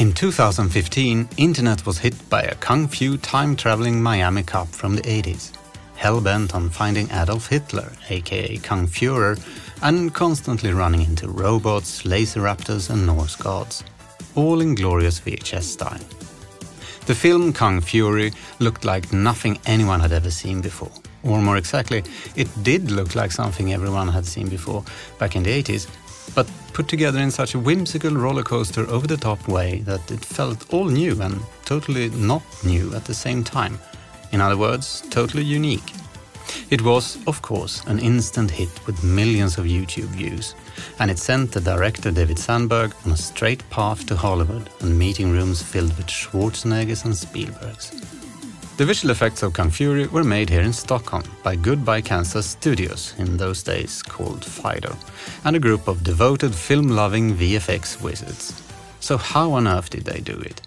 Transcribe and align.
In 0.00 0.14
2015, 0.14 1.28
internet 1.36 1.84
was 1.84 1.98
hit 1.98 2.14
by 2.30 2.40
a 2.40 2.54
kung 2.54 2.88
fu 2.88 3.18
time-traveling 3.18 4.02
Miami 4.02 4.42
cop 4.42 4.68
from 4.68 4.96
the 4.96 5.02
80s, 5.02 5.52
hell-bent 5.94 6.54
on 6.54 6.70
finding 6.70 7.06
Adolf 7.10 7.48
Hitler, 7.48 7.92
aka 8.08 8.56
Kung 8.62 8.88
Fuhrer, 8.88 9.38
and 9.82 10.14
constantly 10.14 10.72
running 10.72 11.02
into 11.02 11.28
robots, 11.28 12.06
laser 12.06 12.40
raptors 12.40 12.88
and 12.88 13.04
Norse 13.04 13.36
gods, 13.36 13.84
all 14.36 14.62
in 14.62 14.74
glorious 14.74 15.20
VHS 15.20 15.64
style. 15.64 16.06
The 17.04 17.14
film 17.14 17.52
Kung 17.52 17.82
Fury 17.82 18.32
looked 18.58 18.86
like 18.86 19.12
nothing 19.12 19.58
anyone 19.66 20.00
had 20.00 20.12
ever 20.12 20.30
seen 20.30 20.62
before. 20.62 20.92
Or 21.24 21.42
more 21.42 21.58
exactly, 21.58 22.04
it 22.36 22.48
did 22.62 22.90
look 22.90 23.14
like 23.14 23.32
something 23.32 23.74
everyone 23.74 24.08
had 24.08 24.24
seen 24.24 24.48
before 24.48 24.82
back 25.18 25.36
in 25.36 25.42
the 25.42 25.62
80s, 25.62 25.88
but 26.34 26.50
put 26.72 26.88
together 26.88 27.18
in 27.18 27.30
such 27.30 27.54
a 27.54 27.58
whimsical 27.58 28.14
roller 28.14 28.42
coaster 28.42 28.88
over 28.88 29.06
the 29.06 29.16
top 29.16 29.48
way 29.48 29.80
that 29.80 30.10
it 30.10 30.24
felt 30.24 30.72
all 30.72 30.86
new 30.86 31.20
and 31.20 31.40
totally 31.64 32.08
not 32.10 32.42
new 32.64 32.94
at 32.94 33.04
the 33.04 33.14
same 33.14 33.44
time. 33.44 33.78
In 34.32 34.40
other 34.40 34.56
words, 34.56 35.02
totally 35.10 35.44
unique. 35.44 35.92
It 36.70 36.82
was, 36.82 37.18
of 37.26 37.42
course, 37.42 37.84
an 37.86 37.98
instant 37.98 38.50
hit 38.50 38.86
with 38.86 39.04
millions 39.04 39.58
of 39.58 39.66
YouTube 39.66 40.10
views, 40.16 40.54
and 40.98 41.10
it 41.10 41.18
sent 41.18 41.52
the 41.52 41.60
director 41.60 42.10
David 42.10 42.38
Sandberg 42.38 42.92
on 43.04 43.12
a 43.12 43.16
straight 43.16 43.68
path 43.70 44.06
to 44.06 44.16
Hollywood 44.16 44.68
and 44.80 44.98
meeting 44.98 45.30
rooms 45.30 45.62
filled 45.62 45.96
with 45.96 46.06
Schwarzeneggers 46.06 47.04
and 47.04 47.14
Spielbergs. 47.14 48.19
The 48.80 48.86
visual 48.86 49.10
effects 49.10 49.42
of 49.42 49.52
Kung 49.52 49.68
Fury 49.68 50.06
were 50.06 50.24
made 50.24 50.48
here 50.48 50.62
in 50.62 50.72
Stockholm 50.72 51.22
by 51.42 51.54
Goodbye 51.54 52.00
Kansas 52.00 52.46
Studios, 52.46 53.12
in 53.18 53.36
those 53.36 53.62
days 53.62 54.02
called 54.02 54.42
Fido, 54.42 54.96
and 55.44 55.54
a 55.54 55.60
group 55.60 55.86
of 55.86 56.02
devoted 56.02 56.54
film-loving 56.54 57.36
VFX 57.36 58.00
wizards. 58.00 58.62
So 59.00 59.18
how 59.18 59.52
on 59.52 59.68
earth 59.68 59.90
did 59.90 60.06
they 60.06 60.20
do 60.20 60.32
it? 60.32 60.62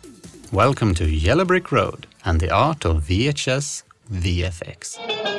Welcome 0.51 0.93
to 0.93 1.09
Yellow 1.09 1.43
Brick 1.43 1.71
Road 1.71 2.05
and 2.23 2.39
the 2.39 2.51
art 2.51 2.85
of 2.85 3.03
VHS 3.03 3.81
VFX. 4.11 5.32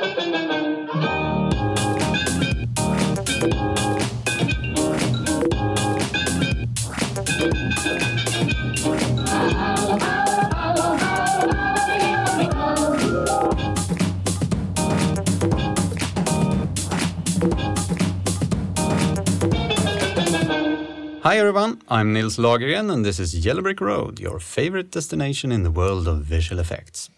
Hi 21.25 21.39
everyone, 21.39 21.81
I'm 21.89 22.13
Nils 22.13 22.37
Lagergren 22.37 22.93
and 22.93 23.03
this 23.03 23.19
is 23.19 23.47
Yellow 23.47 23.63
Brick 23.63 23.81
Road, 23.81 24.21
your 24.21 24.39
favorite 24.39 24.91
destination 24.91 25.51
in 25.53 25.63
the 25.63 25.71
world 25.71 26.07
of 26.07 26.19
visual 26.19 26.61
effects. 26.61 27.09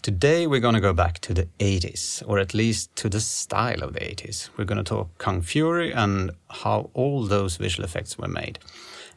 Today 0.00 0.46
we're 0.46 0.58
going 0.58 0.72
to 0.74 0.80
go 0.80 0.94
back 0.94 1.18
to 1.18 1.34
the 1.34 1.46
80s, 1.58 2.22
or 2.26 2.38
at 2.38 2.54
least 2.54 2.96
to 2.96 3.10
the 3.10 3.20
style 3.20 3.82
of 3.82 3.92
the 3.92 4.00
80s. 4.00 4.48
We're 4.56 4.64
going 4.64 4.82
to 4.82 4.82
talk 4.82 5.18
Kung 5.18 5.42
Fury 5.42 5.92
and 5.92 6.30
how 6.48 6.88
all 6.94 7.26
those 7.26 7.58
visual 7.58 7.84
effects 7.84 8.16
were 8.16 8.26
made. 8.26 8.58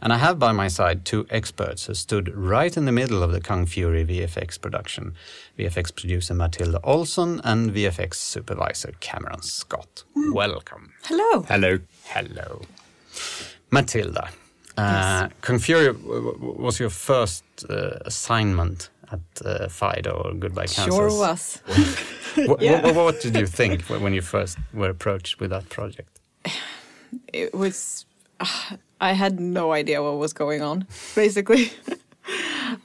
And 0.01 0.11
I 0.11 0.17
have 0.17 0.37
by 0.37 0.51
my 0.51 0.67
side 0.67 1.05
two 1.05 1.25
experts 1.29 1.85
who 1.85 1.93
stood 1.93 2.35
right 2.35 2.75
in 2.75 2.83
the 2.83 2.91
middle 2.91 3.23
of 3.23 3.31
the 3.31 3.39
Kung 3.39 3.65
Fury 3.65 4.03
VFX 4.03 4.59
production 4.59 5.13
VFX 5.57 5.95
producer 5.95 6.33
Matilda 6.33 6.81
Olson 6.83 7.39
and 7.45 7.71
VFX 7.71 8.15
supervisor 8.15 8.91
Cameron 8.99 9.43
Scott. 9.43 10.03
Mm. 10.13 10.33
Welcome. 10.33 10.91
Hello. 11.05 11.43
Hello. 11.43 11.79
Hello. 12.03 12.63
Matilda, 13.71 14.29
uh, 14.77 15.29
Kung 15.41 15.59
Fury 15.59 15.91
was 15.91 16.79
your 16.79 16.89
first 16.89 17.43
uh, 17.69 17.99
assignment 18.05 18.89
at 19.11 19.19
uh, 19.45 19.67
Fido 19.69 20.11
or 20.11 20.33
Goodbye 20.33 20.67
Kansas. 20.67 20.95
Sure 20.95 21.07
was. 21.07 21.61
what, 22.47 22.61
yeah. 22.61 22.81
what, 22.81 22.95
what, 22.95 23.21
did 23.21 23.35
you 23.35 23.47
think 23.47 23.83
when 23.83 24.13
you 24.13 24.21
first 24.21 24.57
were 24.73 24.89
approached 24.89 25.39
with 25.39 25.49
that 25.51 25.69
project? 25.69 26.19
It 27.31 27.53
was. 27.53 28.05
Uh, 28.39 28.77
I 29.01 29.11
had 29.11 29.39
no 29.39 29.73
idea 29.73 30.01
what 30.01 30.17
was 30.17 30.33
going 30.33 30.61
on, 30.61 30.87
basically. 31.15 31.71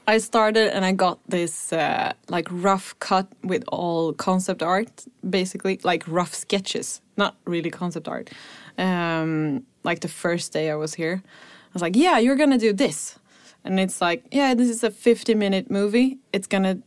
I 0.09 0.19
started 0.19 0.75
and 0.75 0.85
I 0.85 0.93
got 0.93 1.19
this 1.29 1.73
uh, 1.73 2.13
like 2.29 2.49
rough 2.51 2.99
cut 2.99 3.29
with 3.45 3.63
all 3.69 4.13
concept 4.13 4.63
art, 4.63 5.05
basically 5.29 5.79
like 5.85 6.05
rough 6.09 6.35
sketches, 6.35 7.01
not 7.17 7.37
really 7.47 7.71
concept 7.71 8.09
art. 8.09 8.31
Um, 8.77 9.65
like 9.83 10.01
the 10.01 10.09
first 10.09 10.53
day 10.53 10.71
I 10.71 10.75
was 10.75 10.95
here. 10.95 11.23
I 11.25 11.73
was 11.73 11.83
like, 11.83 11.97
yeah, 11.97 12.19
you're 12.19 12.37
gonna 12.37 12.59
do 12.59 12.73
this. 12.73 13.19
And 13.65 13.79
it's 13.79 14.01
like, 14.01 14.25
yeah, 14.31 14.55
this 14.55 14.69
is 14.69 14.83
a 14.83 14.91
50 14.91 15.35
minute 15.35 15.71
movie. 15.71 16.19
It's 16.33 16.47
gonna 16.47 16.79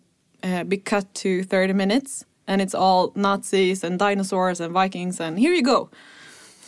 uh, 0.44 0.64
be 0.64 0.78
cut 0.78 1.14
to 1.16 1.44
30 1.44 1.74
minutes. 1.74 2.26
And 2.48 2.62
it's 2.62 2.76
all 2.76 3.14
Nazis 3.16 3.84
and 3.84 3.98
dinosaurs 3.98 4.60
and 4.60 4.74
Vikings. 4.74 5.20
And 5.20 5.40
here 5.40 5.54
you 5.54 5.64
go. 5.64 5.90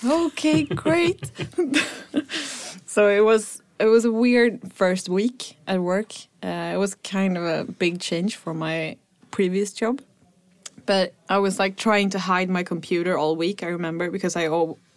Okay, 0.04 0.64
great. 0.64 1.32
so 2.86 3.10
it 3.10 3.24
was 3.24 3.62
it 3.78 3.88
was 3.88 4.06
a 4.06 4.12
weird 4.12 4.74
first 4.74 5.10
week 5.10 5.58
at 5.68 5.82
work. 5.82 6.14
Uh, 6.42 6.72
it 6.74 6.78
was 6.78 6.96
kind 6.96 7.38
of 7.38 7.44
a 7.44 7.66
big 7.66 8.00
change 8.00 8.38
from 8.38 8.60
my 8.60 8.98
previous 9.32 9.74
job. 9.74 10.02
But 10.86 11.14
I 11.28 11.40
was 11.40 11.60
like 11.60 11.76
trying 11.76 12.12
to 12.12 12.20
hide 12.20 12.50
my 12.50 12.64
computer 12.64 13.18
all 13.18 13.36
week. 13.36 13.64
I 13.64 13.68
remember 13.68 14.12
because 14.12 14.36
I 14.36 14.48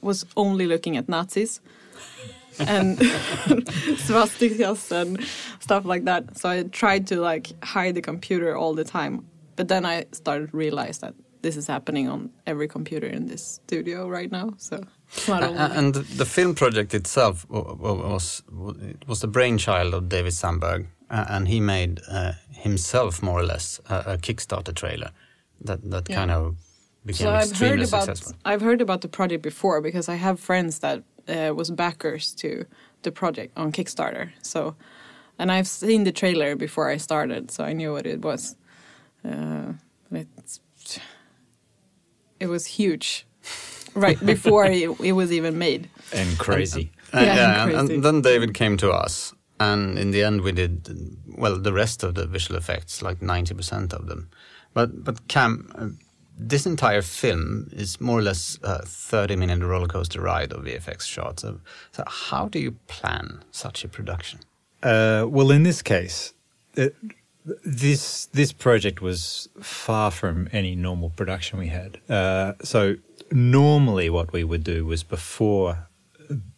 was 0.00 0.24
only 0.36 0.66
looking 0.66 0.96
at 0.96 1.08
Nazis 1.08 1.60
and 2.58 2.98
swastikas 4.06 4.90
and 4.90 5.24
stuff 5.60 5.84
like 5.84 6.04
that. 6.04 6.38
So 6.38 6.48
I 6.48 6.62
tried 6.64 7.06
to 7.08 7.20
like 7.20 7.52
hide 7.64 7.94
the 7.94 8.02
computer 8.02 8.56
all 8.56 8.74
the 8.74 8.84
time. 8.84 9.26
But 9.56 9.68
then 9.68 9.84
I 9.84 10.06
started 10.12 10.50
to 10.50 10.56
realize 10.56 10.98
that 10.98 11.14
this 11.42 11.56
is 11.56 11.66
happening 11.66 12.08
on 12.08 12.30
every 12.46 12.68
computer 12.68 13.06
in 13.06 13.26
this 13.26 13.60
studio 13.64 14.08
right 14.08 14.30
now. 14.30 14.54
So 14.58 14.84
and 15.76 15.94
the 15.94 16.24
film 16.24 16.54
project 16.54 16.94
itself 16.94 17.46
was 17.48 18.42
was 19.06 19.20
the 19.20 19.28
brainchild 19.28 19.94
of 19.94 20.08
David 20.08 20.32
Sandberg, 20.32 20.86
and 21.10 21.48
he 21.48 21.60
made 21.60 22.00
uh, 22.08 22.32
himself 22.50 23.22
more 23.22 23.40
or 23.40 23.44
less 23.44 23.80
a, 23.88 24.12
a 24.14 24.18
Kickstarter 24.18 24.74
trailer 24.74 25.10
that 25.60 25.90
that 25.90 26.08
yeah. 26.08 26.16
kind 26.16 26.30
of 26.30 26.56
became 27.04 27.26
so 27.26 27.34
I've 27.34 27.56
heard 27.56 27.80
about 27.80 28.04
successful. 28.04 28.34
I've 28.44 28.60
heard 28.60 28.80
about 28.80 29.00
the 29.00 29.08
project 29.08 29.42
before 29.42 29.80
because 29.80 30.08
I 30.08 30.16
have 30.16 30.38
friends 30.40 30.80
that 30.80 31.02
uh, 31.28 31.52
was 31.54 31.70
backers 31.70 32.34
to 32.36 32.64
the 33.02 33.12
project 33.12 33.56
on 33.56 33.72
Kickstarter. 33.72 34.30
So, 34.42 34.74
and 35.38 35.52
I've 35.52 35.68
seen 35.68 36.04
the 36.04 36.12
trailer 36.12 36.56
before 36.56 36.88
I 36.88 36.96
started, 36.96 37.50
so 37.50 37.64
I 37.64 37.72
knew 37.72 37.92
what 37.92 38.06
it 38.06 38.22
was. 38.22 38.56
Uh, 39.24 39.72
it's, 40.10 40.60
it 42.40 42.46
was 42.46 42.66
huge, 42.66 43.26
right 43.94 44.24
before 44.24 44.66
it, 44.70 44.90
it, 45.00 45.12
was 45.12 45.32
even 45.32 45.58
made. 45.58 45.88
And 46.12 46.38
crazy. 46.38 46.90
And, 47.12 47.26
yeah, 47.26 47.36
yeah 47.36 47.62
and, 47.62 47.72
crazy. 47.72 47.94
and 47.94 48.04
then 48.04 48.20
David 48.22 48.54
came 48.54 48.76
to 48.78 48.90
us, 48.90 49.34
and 49.60 49.98
in 49.98 50.10
the 50.10 50.22
end 50.22 50.42
we 50.42 50.52
did 50.52 50.88
well 51.26 51.58
the 51.58 51.72
rest 51.72 52.02
of 52.02 52.14
the 52.14 52.26
visual 52.26 52.58
effects, 52.58 53.02
like 53.02 53.22
ninety 53.22 53.54
percent 53.54 53.92
of 53.92 54.06
them. 54.06 54.28
But 54.74 55.04
but 55.04 55.28
Cam, 55.28 55.70
uh, 55.74 55.88
this 56.38 56.66
entire 56.66 57.02
film 57.02 57.68
is 57.72 58.00
more 58.00 58.18
or 58.18 58.22
less 58.22 58.58
a 58.62 58.84
30 58.84 59.36
minute 59.36 59.60
roller 59.62 59.88
coaster 59.88 60.20
ride 60.20 60.52
of 60.52 60.64
VFX 60.64 61.02
shots. 61.02 61.42
So, 61.42 61.60
how 62.06 62.48
do 62.48 62.58
you 62.58 62.72
plan 62.86 63.42
such 63.50 63.84
a 63.84 63.88
production? 63.88 64.40
Uh, 64.82 65.26
well, 65.28 65.50
in 65.50 65.64
this 65.64 65.82
case, 65.82 66.32
it, 66.74 66.94
this 67.64 68.26
this 68.26 68.52
project 68.52 69.00
was 69.00 69.48
far 69.60 70.10
from 70.10 70.48
any 70.52 70.76
normal 70.76 71.10
production 71.10 71.58
we 71.58 71.68
had. 71.68 71.98
Uh, 72.08 72.52
so 72.62 72.96
normally, 73.32 74.08
what 74.08 74.32
we 74.32 74.44
would 74.44 74.64
do 74.64 74.86
was 74.86 75.02
before 75.02 75.88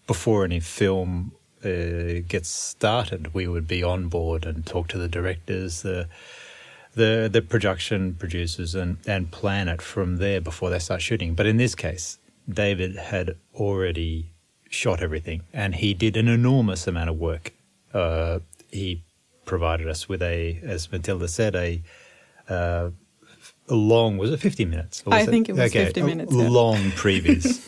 before 0.06 0.44
any 0.44 0.60
film 0.60 1.32
uh, 1.64 2.20
gets 2.26 2.48
started, 2.48 3.32
we 3.34 3.46
would 3.46 3.68
be 3.68 3.82
on 3.82 4.08
board 4.08 4.44
and 4.44 4.66
talk 4.66 4.88
to 4.88 4.98
the 4.98 5.08
directors, 5.08 5.82
the 5.82 6.08
the 6.94 7.28
the 7.32 7.42
production 7.42 8.14
producers 8.14 8.74
and 8.74 8.98
and 9.06 9.30
plan 9.30 9.68
it 9.68 9.82
from 9.82 10.16
there 10.16 10.40
before 10.40 10.70
they 10.70 10.78
start 10.78 11.02
shooting. 11.02 11.34
But 11.34 11.46
in 11.46 11.56
this 11.56 11.74
case, 11.74 12.18
David 12.48 12.96
had 12.96 13.36
already 13.54 14.30
shot 14.68 15.02
everything, 15.02 15.42
and 15.52 15.74
he 15.74 15.94
did 15.94 16.16
an 16.16 16.28
enormous 16.28 16.86
amount 16.86 17.10
of 17.10 17.18
work. 17.18 17.52
Uh, 17.92 18.40
he 18.70 19.02
provided 19.44 19.88
us 19.88 20.08
with 20.08 20.22
a, 20.22 20.60
as 20.62 20.90
Matilda 20.92 21.26
said, 21.26 21.56
a 21.56 21.82
uh, 22.48 22.90
long 23.68 24.18
was 24.18 24.30
it 24.30 24.40
fifty 24.40 24.64
minutes? 24.64 25.02
I 25.06 25.26
think 25.26 25.48
it 25.48 25.52
was 25.52 25.70
okay, 25.70 25.84
fifty 25.84 26.02
minutes. 26.02 26.34
Yeah. 26.34 26.48
Long 26.48 26.76
previs, 27.02 27.60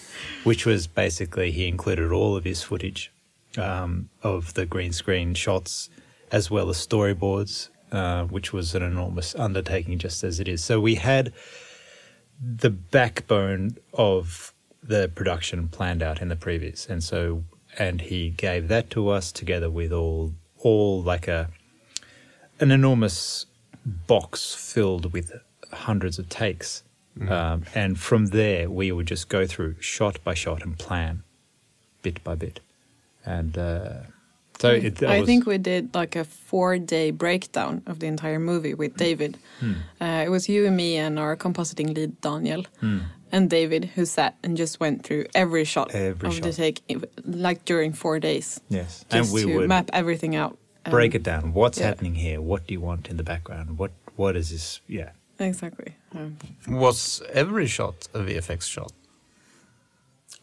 which 0.44 0.66
was 0.66 0.86
basically 0.86 1.52
he 1.52 1.68
included 1.68 2.10
all 2.10 2.36
of 2.36 2.44
his 2.44 2.62
footage 2.62 3.12
um, 3.56 4.08
of 4.22 4.54
the 4.54 4.66
green 4.66 4.92
screen 4.92 5.34
shots 5.34 5.90
as 6.30 6.50
well 6.50 6.70
as 6.70 6.84
storyboards 6.84 7.68
uh, 7.92 8.24
which 8.24 8.52
was 8.52 8.74
an 8.74 8.82
enormous 8.82 9.34
undertaking 9.34 9.98
just 9.98 10.24
as 10.24 10.40
it 10.40 10.48
is. 10.48 10.64
So 10.64 10.80
we 10.80 10.96
had 10.96 11.32
the 12.40 12.70
backbone 12.70 13.76
of 13.92 14.52
the 14.82 15.10
production 15.14 15.68
planned 15.68 16.02
out 16.02 16.20
in 16.20 16.28
the 16.28 16.36
previs, 16.36 16.88
and 16.88 17.04
so 17.04 17.44
and 17.78 18.00
he 18.00 18.30
gave 18.30 18.68
that 18.68 18.90
to 18.90 19.08
us 19.08 19.30
together 19.30 19.70
with 19.70 19.92
all 19.92 20.32
all 20.58 21.02
like 21.02 21.28
a 21.28 21.50
an 22.60 22.70
enormous 22.70 23.46
box 23.84 24.54
filled 24.54 25.12
with 25.12 25.32
hundreds 25.72 26.18
of 26.18 26.28
takes, 26.28 26.82
um, 27.28 27.64
and 27.74 27.98
from 27.98 28.26
there 28.26 28.70
we 28.70 28.90
would 28.90 29.06
just 29.06 29.28
go 29.28 29.46
through 29.46 29.76
shot 29.80 30.18
by 30.24 30.34
shot 30.34 30.62
and 30.62 30.78
plan, 30.78 31.22
bit 32.02 32.24
by 32.24 32.34
bit, 32.34 32.60
and 33.24 33.56
uh, 33.56 33.94
so 34.62 34.68
it, 34.86 34.96
that 34.96 35.10
I 35.10 35.20
was- 35.20 35.26
think 35.28 35.46
we 35.46 35.58
did 35.58 35.84
like 35.94 36.14
a 36.16 36.24
four 36.24 36.78
day 36.78 37.10
breakdown 37.12 37.82
of 37.86 37.98
the 37.98 38.06
entire 38.06 38.38
movie 38.38 38.74
with 38.74 38.92
David. 38.96 39.36
Hmm. 39.60 39.72
Uh, 40.00 40.24
it 40.26 40.30
was 40.30 40.48
you 40.48 40.66
and 40.66 40.76
me 40.76 40.96
and 41.04 41.18
our 41.18 41.36
compositing 41.36 41.94
lead 41.96 42.12
Daniel 42.20 42.62
Hmm. 42.80 42.98
and 43.32 43.50
David 43.50 43.84
who 43.94 44.04
sat 44.06 44.32
and 44.42 44.56
just 44.56 44.80
went 44.80 45.02
through 45.04 45.24
every 45.34 45.64
shot 45.64 45.90
Every 45.94 46.28
of 46.28 46.40
the 46.42 46.52
take, 46.52 46.78
like 47.24 47.64
during 47.64 47.92
four 47.94 48.20
days, 48.20 48.60
yes, 48.68 49.04
just 49.10 49.12
and 49.12 49.24
we 49.34 49.40
to 49.42 49.58
would 49.58 49.68
map 49.68 49.90
everything 49.92 50.34
out. 50.36 50.56
Um, 50.84 50.90
break 50.90 51.14
it 51.14 51.22
down. 51.22 51.52
What's 51.54 51.78
yeah. 51.78 51.86
happening 51.88 52.14
here? 52.16 52.40
What 52.40 52.66
do 52.66 52.74
you 52.74 52.80
want 52.80 53.08
in 53.10 53.16
the 53.16 53.22
background? 53.24 53.78
What 53.78 53.90
what 54.16 54.36
is 54.36 54.48
this? 54.50 54.80
Yeah. 54.88 55.10
Exactly. 55.38 55.94
Um, 56.14 56.36
Was 56.68 57.22
every 57.32 57.66
shot 57.66 57.94
a 58.14 58.18
VFX 58.18 58.68
shot? 58.68 58.92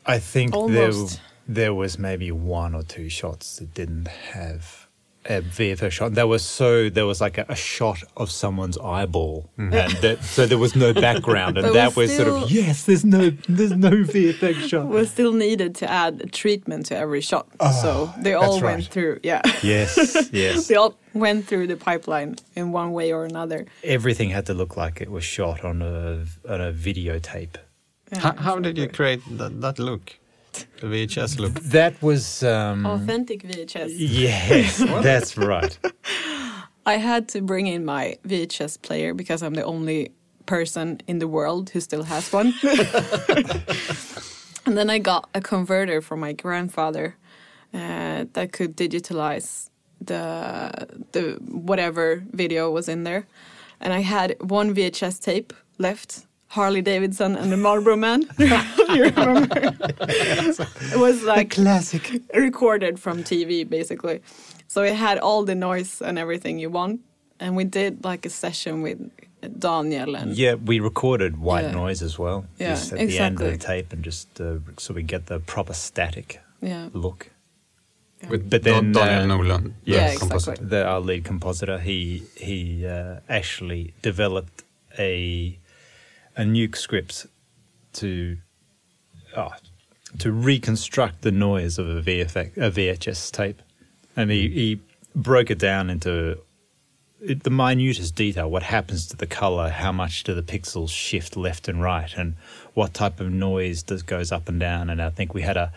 I 0.05 0.19
think 0.19 0.53
Almost. 0.55 1.15
there 1.15 1.21
was 1.57 1.97
maybe 1.99 2.31
one 2.31 2.75
or 2.75 2.83
two 2.83 3.09
shots 3.09 3.57
that 3.57 3.73
didn't 3.73 4.07
have 4.07 4.87
a 5.25 5.41
VFX 5.41 5.91
shot. 5.91 6.13
There 6.13 6.25
was 6.27 6.43
so 6.43 6.89
there 6.89 7.05
was 7.05 7.19
like 7.19 7.37
a, 7.37 7.45
a 7.49 7.55
shot 7.55 8.01
of 8.15 8.31
someone's 8.31 8.77
eyeball, 8.77 9.49
and 9.57 9.73
that, 9.73 10.23
so 10.23 10.45
there 10.45 10.57
was 10.57 10.75
no 10.75 10.93
background, 11.07 11.57
and 11.57 11.75
that 11.75 11.95
we 11.95 12.03
was 12.03 12.15
sort 12.15 12.27
of 12.29 12.49
yes. 12.49 12.85
There's 12.85 13.03
no 13.03 13.29
there's 13.47 13.71
no 13.73 13.91
VFX 13.91 14.67
shot. 14.69 14.87
we 14.87 15.05
still 15.05 15.33
needed 15.33 15.75
to 15.75 15.89
add 15.91 16.21
a 16.21 16.27
treatment 16.27 16.85
to 16.87 16.95
every 16.95 17.21
shot, 17.21 17.47
so 17.81 18.13
they 18.19 18.33
all 18.33 18.59
Ah, 18.59 18.63
went 18.63 18.87
through. 18.87 19.19
Yeah, 19.23 19.41
yes, 19.63 20.29
yes. 20.31 20.67
they 20.67 20.75
all 20.75 20.95
went 21.13 21.45
through 21.47 21.67
the 21.67 21.75
pipeline 21.77 22.35
in 22.55 22.71
one 22.71 22.93
way 22.93 23.11
or 23.11 23.25
another. 23.25 23.65
Everything 23.83 24.29
had 24.29 24.45
to 24.45 24.53
look 24.53 24.77
like 24.77 25.01
it 25.01 25.11
was 25.11 25.23
shot 25.25 25.65
on 25.65 25.81
a 25.81 26.25
on 26.47 26.61
a 26.61 26.71
videotape. 26.71 27.55
Yeah, 28.13 28.19
how, 28.19 28.33
how 28.35 28.59
did 28.59 28.77
you 28.77 28.87
create 28.87 29.21
that, 29.37 29.59
that 29.61 29.77
look? 29.79 30.17
The 30.53 30.87
VHS 30.87 31.39
look? 31.39 31.53
That 31.53 32.01
was 32.01 32.43
um, 32.43 32.85
authentic 32.85 33.43
VHS? 33.43 33.89
yes, 33.97 34.77
that's 35.03 35.37
right. 35.37 35.77
I 36.85 36.95
had 36.95 37.27
to 37.29 37.41
bring 37.41 37.67
in 37.67 37.85
my 37.85 38.17
VHS 38.27 38.81
player 38.81 39.13
because 39.13 39.43
I'm 39.43 39.53
the 39.53 39.63
only 39.63 40.11
person 40.45 40.99
in 41.07 41.19
the 41.19 41.27
world 41.27 41.69
who 41.69 41.79
still 41.79 42.03
has 42.03 42.33
one. 42.33 42.53
and 44.65 44.77
then 44.77 44.89
I 44.89 44.97
got 44.97 45.29
a 45.35 45.41
converter 45.41 46.01
from 46.01 46.19
my 46.19 46.33
grandfather 46.33 47.15
uh, 47.73 48.25
that 48.33 48.51
could 48.51 48.75
digitalize 48.75 49.69
the 50.01 50.71
the 51.11 51.37
whatever 51.45 52.23
video 52.31 52.71
was 52.71 52.89
in 52.89 53.03
there. 53.03 53.27
And 53.79 53.93
I 53.93 53.99
had 53.99 54.35
one 54.41 54.73
VHS 54.73 55.21
tape 55.21 55.53
left. 55.77 56.25
Harley 56.49 56.81
Davidson 56.81 57.35
and 57.35 57.51
the 57.51 57.57
Marlboro 57.57 57.95
Man. 57.95 58.23
you 58.39 59.03
remember? 59.03 59.73
it 60.93 60.97
was 60.97 61.23
like 61.23 61.57
a 61.57 61.61
Classic. 61.61 62.21
recorded 62.33 62.99
from 62.99 63.23
TV 63.23 63.67
basically. 63.69 64.21
So 64.67 64.83
it 64.83 64.95
had 64.95 65.17
all 65.19 65.45
the 65.45 65.55
noise 65.55 66.01
and 66.01 66.17
everything 66.19 66.59
you 66.59 66.69
want. 66.71 67.01
And 67.39 67.55
we 67.55 67.63
did 67.63 68.03
like 68.03 68.25
a 68.25 68.29
session 68.29 68.81
with 68.81 68.99
Daniel 69.59 70.15
and 70.15 70.35
Yeah, 70.35 70.55
we 70.55 70.79
recorded 70.79 71.37
white 71.37 71.65
Yeah. 71.65 71.71
noise 71.85 72.01
as 72.01 72.17
well. 72.19 72.45
Yeah, 72.59 72.69
just 72.73 72.93
at 72.93 72.99
the 73.07 73.19
end 73.19 73.39
of 73.41 73.51
the 73.51 73.57
tape, 73.57 73.93
and 73.93 74.03
just 74.03 74.41
uh, 74.41 74.55
so 74.77 74.93
we 74.93 75.03
get 75.03 75.27
the 75.27 75.39
proper 75.39 75.73
static 75.73 76.41
yeah. 76.61 76.89
look. 76.93 77.29
With 78.29 78.49
But 78.49 78.63
then, 78.63 78.91
Daniel 78.91 79.21
uh, 79.31 79.37
Nolan, 79.37 79.63
the 79.85 79.91
Yeah, 79.93 80.15
compositor. 80.15 80.51
exactly. 80.51 80.67
The 80.67 80.85
our 80.85 80.99
lead 80.99 81.23
compositor, 81.23 81.79
he 81.79 82.23
he 82.35 82.85
uh, 82.85 83.19
actually 83.29 83.93
developed 84.01 84.63
a 84.97 85.57
a 86.39 86.43
nuke 86.43 86.77
script 86.77 87.27
to 87.91 88.37
oh, 89.35 89.51
to 90.17 90.31
reconstruct 90.31 91.21
the 91.21 91.31
noise 91.31 91.77
of 91.77 91.87
a 91.89 92.01
VFX 92.01 92.57
a 92.57 92.71
VHS 92.71 93.31
tape, 93.31 93.61
and 94.15 94.31
he, 94.31 94.47
he 94.49 94.81
broke 95.13 95.51
it 95.51 95.59
down 95.59 95.89
into 95.89 96.39
it, 97.21 97.43
the 97.43 97.49
minutest 97.49 98.15
detail. 98.15 98.49
What 98.49 98.63
happens 98.63 99.05
to 99.07 99.17
the 99.17 99.27
color? 99.27 99.69
How 99.69 99.91
much 99.91 100.23
do 100.23 100.33
the 100.33 100.41
pixels 100.41 100.91
shift 100.91 101.35
left 101.35 101.67
and 101.67 101.81
right? 101.81 102.11
And 102.15 102.35
what 102.73 102.93
type 102.93 103.19
of 103.19 103.31
noise 103.31 103.83
does 103.83 104.01
goes 104.01 104.31
up 104.31 104.47
and 104.47 104.61
down? 104.61 104.89
And 104.89 105.01
I 105.01 105.09
think 105.09 105.33
we 105.33 105.41
had 105.41 105.57
a, 105.57 105.73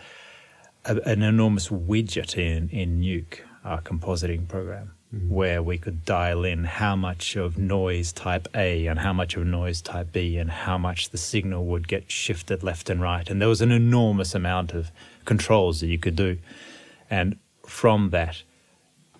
a 0.85 0.95
an 1.05 1.23
enormous 1.23 1.67
widget 1.67 2.37
in 2.37 2.69
in 2.69 3.01
Nuke, 3.01 3.39
our 3.65 3.81
compositing 3.81 4.47
program, 4.47 4.93
where 5.27 5.61
we 5.61 5.77
could 5.77 6.05
dial 6.05 6.43
in 6.43 6.63
how 6.63 6.95
much 6.95 7.35
of 7.35 7.57
noise 7.57 8.11
type 8.11 8.47
A 8.55 8.87
and 8.87 8.99
how 8.99 9.13
much 9.13 9.35
of 9.35 9.45
noise 9.45 9.79
type 9.79 10.11
B 10.11 10.37
and 10.37 10.49
how 10.49 10.77
much 10.77 11.11
the 11.11 11.19
signal 11.19 11.65
would 11.65 11.87
get 11.87 12.09
shifted 12.11 12.63
left 12.63 12.89
and 12.89 12.99
right. 12.99 13.29
And 13.29 13.39
there 13.39 13.49
was 13.49 13.61
an 13.61 13.71
enormous 13.71 14.33
amount 14.33 14.73
of 14.73 14.91
controls 15.25 15.81
that 15.81 15.87
you 15.87 15.99
could 15.99 16.15
do. 16.15 16.39
And 17.11 17.37
from 17.67 18.09
that, 18.09 18.41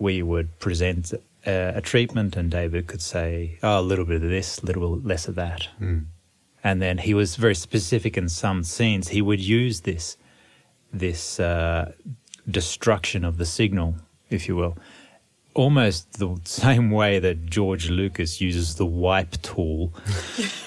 we 0.00 0.20
would 0.20 0.58
present 0.58 1.12
uh, 1.46 1.72
a 1.74 1.80
treatment, 1.80 2.36
and 2.36 2.50
David 2.50 2.86
could 2.88 3.02
say, 3.02 3.58
"Oh, 3.62 3.78
a 3.78 3.82
little 3.82 4.04
bit 4.04 4.22
of 4.22 4.30
this, 4.30 4.58
a 4.58 4.66
little 4.66 4.98
less 4.98 5.28
of 5.28 5.36
that." 5.36 5.68
And 6.64 6.82
then 6.82 6.98
he 6.98 7.14
was 7.14 7.36
very 7.36 7.54
specific 7.54 8.16
in 8.16 8.28
some 8.28 8.64
scenes. 8.64 9.08
He 9.08 9.22
would 9.22 9.40
use 9.40 9.82
this 9.82 10.16
this 10.92 11.38
uh, 11.38 11.92
destruction 12.50 13.24
of 13.24 13.36
the 13.36 13.46
signal, 13.46 13.96
if 14.30 14.48
you 14.48 14.56
will, 14.56 14.76
almost 15.54 16.18
the 16.18 16.36
same 16.44 16.90
way 16.90 17.18
that 17.18 17.46
George 17.46 17.88
Lucas 17.90 18.40
uses 18.40 18.74
the 18.76 18.86
wipe 18.86 19.40
tool. 19.42 19.92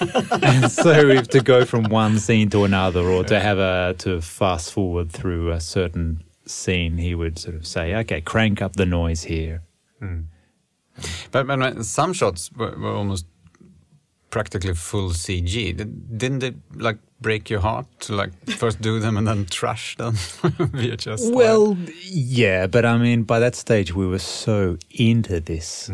and 0.42 0.70
so, 0.70 0.90
if 0.90 1.28
to 1.28 1.40
go 1.40 1.64
from 1.64 1.84
one 1.84 2.18
scene 2.18 2.50
to 2.50 2.64
another, 2.64 3.00
or 3.02 3.24
to 3.24 3.38
have 3.40 3.58
a 3.58 3.94
to 3.98 4.20
fast 4.20 4.72
forward 4.72 5.10
through 5.12 5.50
a 5.52 5.60
certain 5.60 6.22
scene, 6.46 6.98
he 6.98 7.14
would 7.14 7.38
sort 7.38 7.54
of 7.56 7.66
say, 7.66 7.94
"Okay, 7.96 8.20
crank 8.20 8.60
up 8.62 8.76
the 8.76 8.86
noise 8.86 9.24
here." 9.24 9.62
But, 11.30 11.46
but 11.46 11.62
uh, 11.62 11.82
some 11.82 12.12
shots 12.12 12.50
were, 12.56 12.76
were 12.76 12.92
almost 12.94 13.26
practically 14.30 14.74
full 14.74 15.10
CG. 15.10 15.76
Did- 15.76 16.18
Didn't 16.18 16.42
it 16.42 16.54
like 16.74 16.98
break 17.20 17.50
your 17.50 17.60
heart 17.60 17.86
to 18.00 18.14
like 18.14 18.32
first 18.50 18.80
do 18.80 19.00
them 19.00 19.16
and 19.16 19.26
then 19.26 19.46
trash 19.46 19.96
them 19.96 20.14
VHS? 20.42 21.18
style? 21.18 21.32
Well, 21.32 21.76
yeah, 22.04 22.66
but 22.66 22.84
I 22.84 22.96
mean, 22.98 23.22
by 23.24 23.38
that 23.40 23.54
stage, 23.54 23.94
we 23.94 24.06
were 24.06 24.18
so 24.18 24.78
into 24.90 25.40
this 25.40 25.90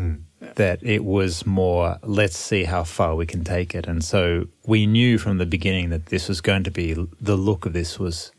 that 0.55 0.79
it 0.83 1.03
was 1.03 1.45
more, 1.45 1.97
let's 2.03 2.37
see 2.37 2.63
how 2.63 2.83
far 2.83 3.15
we 3.15 3.25
can 3.25 3.43
take 3.43 3.73
it. 3.73 3.87
And 3.87 4.03
so 4.03 4.45
we 4.65 4.85
knew 4.85 5.17
from 5.17 5.37
the 5.37 5.45
beginning 5.45 5.89
that 5.89 6.07
this 6.07 6.29
was 6.29 6.41
going 6.41 6.63
to 6.63 6.71
be, 6.71 6.93
the 7.19 7.35
look 7.35 7.65
of 7.65 7.73
this 7.73 7.97
was 7.99 8.31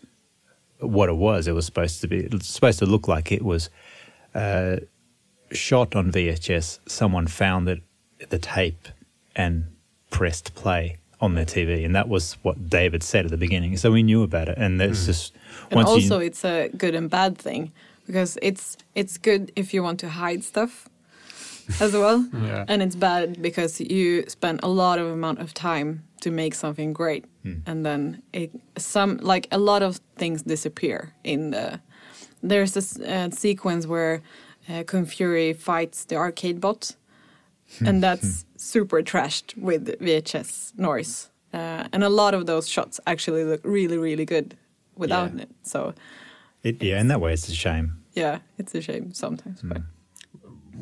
what 0.79 1.09
it 1.09 1.17
was. 1.17 1.49
It 1.49 1.53
was 1.53 1.67
supposed 1.67 2.01
to 2.03 2.09
be, 2.09 2.19
it 2.19 2.33
was 2.33 2.47
supposed 2.47 2.79
to 2.79 2.87
look 2.87 3.09
like 3.09 3.33
it 3.33 3.43
was 3.43 3.71
uh, 4.35 4.77
shot 5.51 5.97
on 5.97 6.13
VHS. 6.13 6.79
Someone 6.87 7.27
found 7.27 7.69
it, 7.69 7.83
the 8.29 8.39
tape 8.39 8.89
and 9.35 9.67
pressed 10.11 10.55
play 10.55 10.99
on 11.21 11.35
their 11.35 11.47
TV. 11.47 11.85
And 11.85 11.95
that 11.95 12.09
was 12.09 12.37
what 12.43 12.69
David 12.69 13.03
said 13.03 13.25
at 13.25 13.31
the 13.31 13.37
beginning. 13.39 13.77
So 13.77 13.91
we 13.91 14.03
knew 14.03 14.23
about 14.23 14.49
it. 14.49 14.59
And 14.59 14.81
it's 14.83 15.07
just, 15.07 15.35
And 15.71 15.77
once 15.79 15.89
you- 15.89 15.95
also 15.95 16.19
it's 16.19 16.45
a 16.45 16.69
good 16.77 16.95
and 16.95 17.09
bad 17.11 17.39
thing 17.39 17.73
because 18.07 18.39
it's 18.43 18.77
it's 18.95 19.19
good 19.19 19.51
if 19.57 19.73
you 19.75 19.83
want 19.83 19.99
to 20.01 20.09
hide 20.09 20.45
stuff 20.45 20.89
as 21.81 21.93
well. 21.93 22.29
Yeah. 22.35 22.65
And 22.69 22.83
it's 22.83 22.97
bad 22.97 23.41
because 23.43 23.81
you 23.81 24.25
spend 24.29 24.61
a 24.63 24.69
lot 24.69 24.99
of 24.99 25.07
amount 25.07 25.39
of 25.41 25.53
time 25.55 26.03
to 26.21 26.31
make 26.31 26.55
something 26.55 26.93
great 26.95 27.25
and 27.67 27.87
then 27.87 28.23
it 28.33 28.51
some 28.77 29.19
like 29.19 29.47
a 29.53 29.59
lot 29.59 29.81
of 29.83 30.01
things 30.19 30.43
disappear 30.43 31.13
in 31.23 31.51
the 31.53 31.79
there's 32.43 32.73
this 32.73 32.99
uh, 32.99 33.31
sequence 33.31 33.87
where 33.87 34.21
uh, 34.69 34.83
Kung 34.83 35.07
Fury 35.07 35.53
fights 35.53 36.05
the 36.07 36.17
arcade 36.17 36.61
bot 36.61 36.97
Hmm. 37.79 37.87
and 37.89 38.03
that's 38.03 38.43
hmm. 38.43 38.49
super 38.57 39.03
trashed 39.03 39.57
with 39.57 39.99
VHS 40.01 40.73
noise. 40.79 41.31
Uh, 41.53 41.85
and 41.93 42.05
a 42.05 42.09
lot 42.09 42.35
of 42.35 42.47
those 42.47 42.69
shots 42.69 43.01
actually 43.07 43.45
look 43.45 43.61
really, 43.65 43.99
really 43.99 44.25
good 44.25 44.57
without 44.97 45.33
Yeah. 45.35 45.43
it. 45.43 45.51
So 45.63 45.95
It, 46.63 46.83
yeah, 46.83 47.01
in 47.01 47.09
that 47.09 47.21
way, 47.21 47.33
it's 47.33 47.49
a 47.49 47.55
shame. 47.55 47.93
yeah, 48.15 48.39
it's 48.59 48.75
a 48.75 48.81
shame 48.81 49.13
sometimes. 49.13 49.61
Hmm. 49.61 49.69
But 49.69 49.83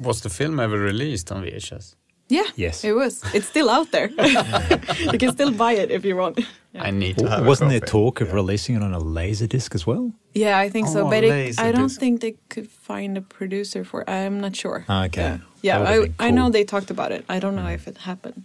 was 0.02 0.20
the 0.20 0.30
film 0.30 0.60
ever 0.60 0.78
released 0.78 1.30
on 1.32 1.42
VHS? 1.42 1.96
yeah, 2.28 2.46
Yes. 2.56 2.84
it 2.84 2.92
was. 2.94 3.22
It's 3.34 3.46
still 3.46 3.68
out 3.70 3.90
there. 3.90 4.08
you 5.12 5.18
can 5.18 5.32
still 5.32 5.52
buy 5.52 5.72
it 5.72 5.90
if 5.90 6.04
you 6.04 6.16
want. 6.16 6.40
I 6.74 6.90
need 6.90 7.18
to 7.18 7.28
have. 7.28 7.46
Wasn't 7.46 7.70
there 7.70 7.80
talk 7.80 8.20
of 8.20 8.32
releasing 8.32 8.76
it 8.76 8.82
on 8.82 8.94
a 8.94 8.98
laser 8.98 9.46
disc 9.46 9.74
as 9.74 9.86
well? 9.86 10.12
Yeah, 10.34 10.58
I 10.58 10.68
think 10.70 10.88
so. 10.88 11.06
Oh, 11.06 11.10
But 11.10 11.24
it, 11.24 11.58
I 11.60 11.70
don't 11.72 11.88
disc. 11.88 12.00
think 12.00 12.20
they 12.20 12.34
could 12.48 12.68
find 12.68 13.16
a 13.16 13.20
producer 13.20 13.84
for. 13.84 14.08
I'm 14.10 14.40
not 14.40 14.56
sure. 14.56 14.84
Ah, 14.88 15.04
okay. 15.04 15.22
Yeah, 15.22 15.38
yeah 15.62 15.80
I, 15.80 16.00
been 16.00 16.14
I 16.18 16.30
know 16.32 16.50
they 16.50 16.64
talked 16.64 16.90
about 16.90 17.12
it. 17.12 17.24
I 17.28 17.38
don't 17.38 17.54
know 17.54 17.68
if 17.68 17.86
it 17.86 17.98
happened. 17.98 18.42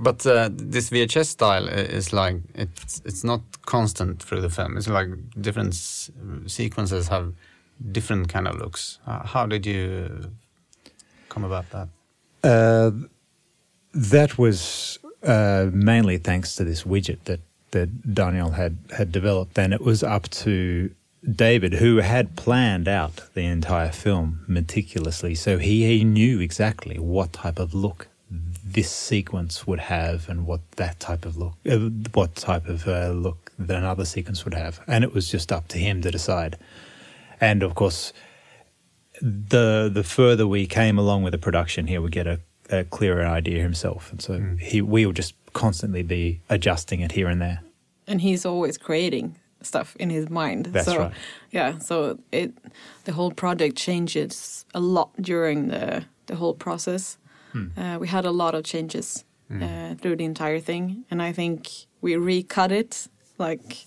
But 0.00 0.24
uh, 0.26 0.48
this 0.52 0.90
VHS 0.90 1.26
style 1.26 1.66
is 1.66 2.12
like 2.12 2.36
it's 2.54 3.02
it's 3.04 3.24
not 3.24 3.40
constant 3.66 4.22
through 4.22 4.42
the 4.42 4.50
film. 4.50 4.76
It's 4.76 4.88
like 4.88 5.08
different 5.40 5.74
s- 5.74 6.10
sequences 6.46 7.08
have 7.08 7.32
different 7.92 8.28
kind 8.32 8.46
of 8.46 8.54
looks. 8.60 9.00
Uh, 9.06 9.26
how 9.26 9.46
did 9.46 9.66
you 9.66 10.30
come 11.28 11.44
about 11.44 11.64
that? 11.70 11.88
Uh, 12.44 12.90
that 13.92 14.38
was 14.38 14.98
uh, 15.24 15.66
mainly 15.72 16.18
thanks 16.18 16.54
to 16.56 16.64
this 16.64 16.84
widget 16.84 17.24
that 17.24 17.40
that 17.70 18.14
Daniel 18.14 18.50
had 18.50 18.78
had 18.96 19.12
developed, 19.12 19.58
and 19.58 19.72
it 19.72 19.80
was 19.80 20.02
up 20.02 20.28
to 20.30 20.90
David, 21.28 21.74
who 21.74 21.96
had 21.96 22.36
planned 22.36 22.88
out 22.88 23.22
the 23.34 23.44
entire 23.44 23.90
film 23.90 24.44
meticulously, 24.46 25.34
so 25.34 25.58
he, 25.58 25.84
he 25.84 26.04
knew 26.04 26.40
exactly 26.40 26.98
what 26.98 27.32
type 27.32 27.58
of 27.58 27.74
look 27.74 28.08
this 28.30 28.90
sequence 28.90 29.66
would 29.66 29.80
have, 29.80 30.28
and 30.28 30.46
what 30.46 30.60
that 30.72 31.00
type 31.00 31.24
of 31.24 31.36
look, 31.36 31.54
uh, 31.68 31.78
what 32.12 32.36
type 32.36 32.68
of 32.68 32.86
uh, 32.86 33.10
look 33.10 33.52
that 33.58 33.76
another 33.76 34.04
sequence 34.04 34.44
would 34.44 34.54
have, 34.54 34.80
and 34.86 35.02
it 35.02 35.12
was 35.12 35.30
just 35.30 35.50
up 35.50 35.66
to 35.68 35.78
him 35.78 36.02
to 36.02 36.10
decide. 36.10 36.56
And 37.40 37.62
of 37.62 37.74
course, 37.74 38.12
the 39.20 39.90
the 39.92 40.04
further 40.04 40.46
we 40.46 40.66
came 40.66 40.98
along 40.98 41.24
with 41.24 41.32
the 41.32 41.38
production, 41.38 41.86
here, 41.86 42.00
we 42.00 42.10
get 42.10 42.26
a, 42.26 42.40
a 42.70 42.84
clearer 42.84 43.26
idea 43.26 43.62
himself, 43.62 44.12
and 44.12 44.22
so 44.22 44.56
he 44.60 44.82
we 44.82 45.06
would 45.06 45.16
just 45.16 45.34
constantly 45.52 46.02
be 46.02 46.40
adjusting 46.48 47.00
it 47.00 47.12
here 47.12 47.28
and 47.28 47.40
there. 47.40 47.60
and 48.06 48.20
he's 48.20 48.46
always 48.46 48.78
creating 48.78 49.36
stuff 49.62 49.94
in 49.98 50.10
his 50.10 50.28
mind. 50.30 50.66
That's 50.66 50.86
so, 50.86 50.98
right. 50.98 51.12
Yeah, 51.50 51.78
so 51.78 52.18
it 52.32 52.52
the 53.04 53.12
whole 53.12 53.32
project 53.32 53.76
changes 53.76 54.64
a 54.74 54.80
lot 54.80 55.10
during 55.20 55.68
the 55.68 56.04
the 56.26 56.36
whole 56.36 56.54
process. 56.54 57.18
Hmm. 57.52 57.66
Uh, 57.76 57.98
we 58.00 58.08
had 58.08 58.24
a 58.26 58.30
lot 58.30 58.54
of 58.54 58.62
changes 58.64 59.24
uh, 59.50 59.94
through 60.00 60.16
the 60.16 60.24
entire 60.24 60.60
thing, 60.60 61.04
and 61.10 61.22
I 61.22 61.32
think 61.32 61.68
we 62.02 62.16
recut 62.16 62.70
it 62.72 63.08
like 63.38 63.86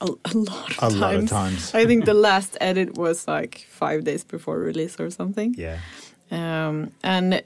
a, 0.00 0.06
a 0.06 0.34
lot 0.34 0.70
of 0.70 0.76
A 0.78 0.80
times. 0.80 1.00
lot 1.00 1.14
of 1.14 1.28
times. 1.28 1.74
I 1.82 1.86
think 1.86 2.04
the 2.04 2.14
last 2.30 2.56
edit 2.60 2.96
was 2.98 3.26
like 3.28 3.66
five 3.68 4.04
days 4.04 4.24
before 4.24 4.58
release 4.58 5.00
or 5.00 5.10
something. 5.10 5.54
Yeah. 5.58 5.78
Um, 6.30 6.90
and 7.02 7.42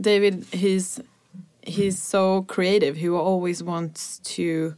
David, 0.00 0.44
he's 0.52 1.00
he's 1.66 2.00
so 2.02 2.42
creative. 2.42 2.96
He 2.96 3.08
always 3.08 3.62
wants 3.62 4.18
to 4.20 4.74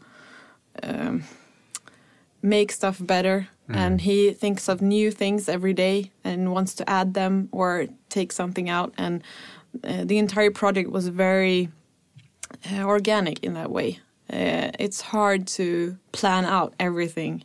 um, 0.83 1.25
make 2.43 2.73
stuff 2.73 2.99
better, 3.01 3.49
and 3.71 4.01
he 4.01 4.33
thinks 4.33 4.69
of 4.69 4.81
new 4.81 5.11
things 5.11 5.49
every 5.49 5.75
day 5.75 6.11
and 6.25 6.53
wants 6.53 6.75
to 6.77 6.89
add 6.89 7.15
them 7.15 7.49
or 7.53 7.87
take 8.09 8.33
something 8.33 8.71
out. 8.71 8.95
And 8.97 9.23
uh, 9.85 10.05
the 10.05 10.19
entire 10.19 10.51
project 10.51 10.91
was 10.91 11.09
very 11.09 11.69
uh, 12.73 12.83
organic 12.85 13.45
in 13.45 13.55
that 13.55 13.71
way. 13.71 14.01
Uh, 14.33 14.71
it's 14.79 15.01
hard 15.01 15.47
to 15.47 15.99
plan 16.13 16.45
out 16.45 16.75
everything, 16.81 17.45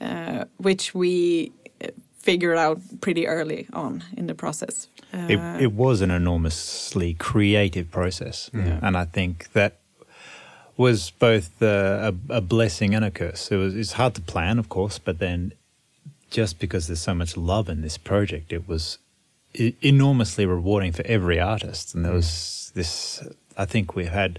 uh, 0.00 0.44
which 0.58 0.94
we 0.94 1.52
uh, 1.82 1.88
figured 2.18 2.58
out 2.58 2.80
pretty 3.00 3.26
early 3.26 3.66
on 3.72 4.04
in 4.16 4.26
the 4.26 4.34
process. 4.34 4.88
Uh, 5.14 5.26
it, 5.30 5.62
it 5.62 5.72
was 5.72 6.00
an 6.00 6.10
enormously 6.10 7.14
creative 7.14 7.90
process, 7.90 8.50
and 8.52 8.96
I 8.96 9.04
think 9.04 9.52
that 9.52 9.78
was 10.76 11.10
both 11.10 11.62
uh, 11.62 12.12
a, 12.28 12.34
a 12.36 12.40
blessing 12.40 12.94
and 12.94 13.04
a 13.04 13.10
curse. 13.10 13.50
It 13.50 13.56
was 13.56 13.74
it's 13.74 13.92
hard 13.92 14.14
to 14.16 14.20
plan, 14.20 14.58
of 14.58 14.68
course, 14.68 14.98
but 14.98 15.18
then 15.18 15.52
just 16.30 16.58
because 16.58 16.86
there's 16.86 17.00
so 17.00 17.14
much 17.14 17.36
love 17.36 17.68
in 17.68 17.80
this 17.82 17.96
project, 17.98 18.52
it 18.52 18.68
was 18.68 18.98
enormously 19.80 20.44
rewarding 20.44 20.92
for 20.92 21.06
every 21.06 21.40
artist. 21.40 21.94
And 21.94 22.04
there 22.04 22.12
was 22.12 22.72
this. 22.74 23.26
I 23.56 23.64
think 23.64 23.94
we 23.94 24.06
had 24.06 24.38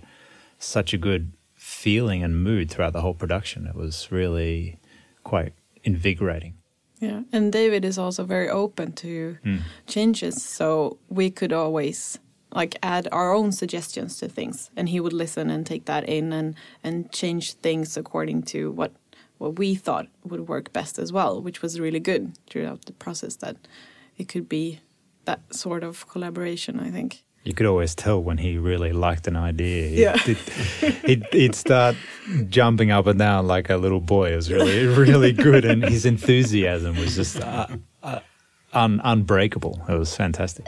such 0.59 0.93
a 0.93 0.97
good 0.97 1.31
feeling 1.55 2.23
and 2.23 2.43
mood 2.43 2.69
throughout 2.69 2.93
the 2.93 3.01
whole 3.01 3.13
production. 3.13 3.65
It 3.65 3.75
was 3.75 4.11
really 4.11 4.77
quite 5.23 5.53
invigorating. 5.83 6.56
Yeah, 6.99 7.21
and 7.31 7.51
David 7.51 7.85
is 7.85 7.97
also 7.97 8.23
very 8.23 8.49
open 8.49 8.91
to 8.93 9.37
mm. 9.45 9.59
changes, 9.85 10.41
so 10.41 10.97
we 11.09 11.29
could 11.29 11.53
always 11.53 12.19
like 12.51 12.77
add 12.81 13.07
our 13.11 13.33
own 13.33 13.51
suggestions 13.51 14.17
to 14.17 14.27
things, 14.27 14.71
and 14.75 14.89
he 14.89 14.99
would 14.99 15.13
listen 15.13 15.49
and 15.49 15.65
take 15.65 15.85
that 15.85 16.09
in 16.09 16.33
and 16.33 16.55
and 16.83 17.11
change 17.11 17.53
things 17.53 17.97
according 17.97 18.43
to 18.43 18.71
what 18.71 18.93
what 19.37 19.59
we 19.59 19.75
thought 19.75 20.07
would 20.23 20.47
work 20.47 20.73
best 20.73 20.97
as 20.97 21.13
well, 21.13 21.41
which 21.41 21.61
was 21.61 21.79
really 21.79 21.99
good 21.99 22.37
throughout 22.49 22.85
the 22.85 22.93
process. 22.93 23.35
That 23.35 23.57
it 24.17 24.27
could 24.27 24.49
be 24.49 24.79
that 25.25 25.41
sort 25.53 25.83
of 25.83 26.07
collaboration. 26.07 26.79
I 26.79 26.89
think. 26.89 27.23
You 27.47 27.53
could 27.53 27.65
always 27.65 27.95
tell 27.95 28.21
when 28.21 28.37
he 28.37 28.57
really 28.57 28.91
liked 28.91 29.25
an 29.25 29.37
idea. 29.37 29.87
He'd, 29.87 29.99
Yeah. 29.99 30.17
he'd, 30.17 30.37
he'd, 31.05 31.25
he'd 31.31 31.55
start 31.55 31.95
jumping 32.49 32.91
up 32.91 33.07
and 33.07 33.17
down 33.17 33.47
like 33.47 33.69
a 33.69 33.77
little 33.77 34.01
boy. 34.01 34.33
It 34.33 34.35
was 34.35 34.51
really, 34.51 34.85
really 34.85 35.31
good, 35.31 35.63
and 35.63 35.81
his 35.81 36.05
enthusiasm 36.05 36.97
was 36.97 37.15
just 37.15 37.39
uh, 37.39 37.67
uh, 38.03 38.19
un, 38.73 38.99
unbreakable. 39.01 39.81
It 39.87 39.93
was 39.97 40.13
fantastic. 40.13 40.65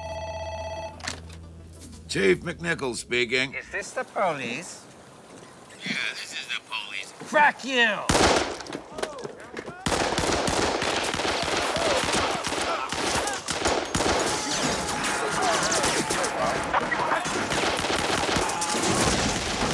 Chief 2.08 2.40
McNichol 2.40 2.96
speaking. 2.96 3.56
Is 3.56 3.70
this 3.74 3.92
the 3.92 4.06
police? 4.06 4.86
Yeah, 5.86 5.94
this 6.12 6.32
is 6.32 6.48
the 6.48 6.62
police. 6.70 7.12
Fuck 7.30 7.66
you! 7.66 8.49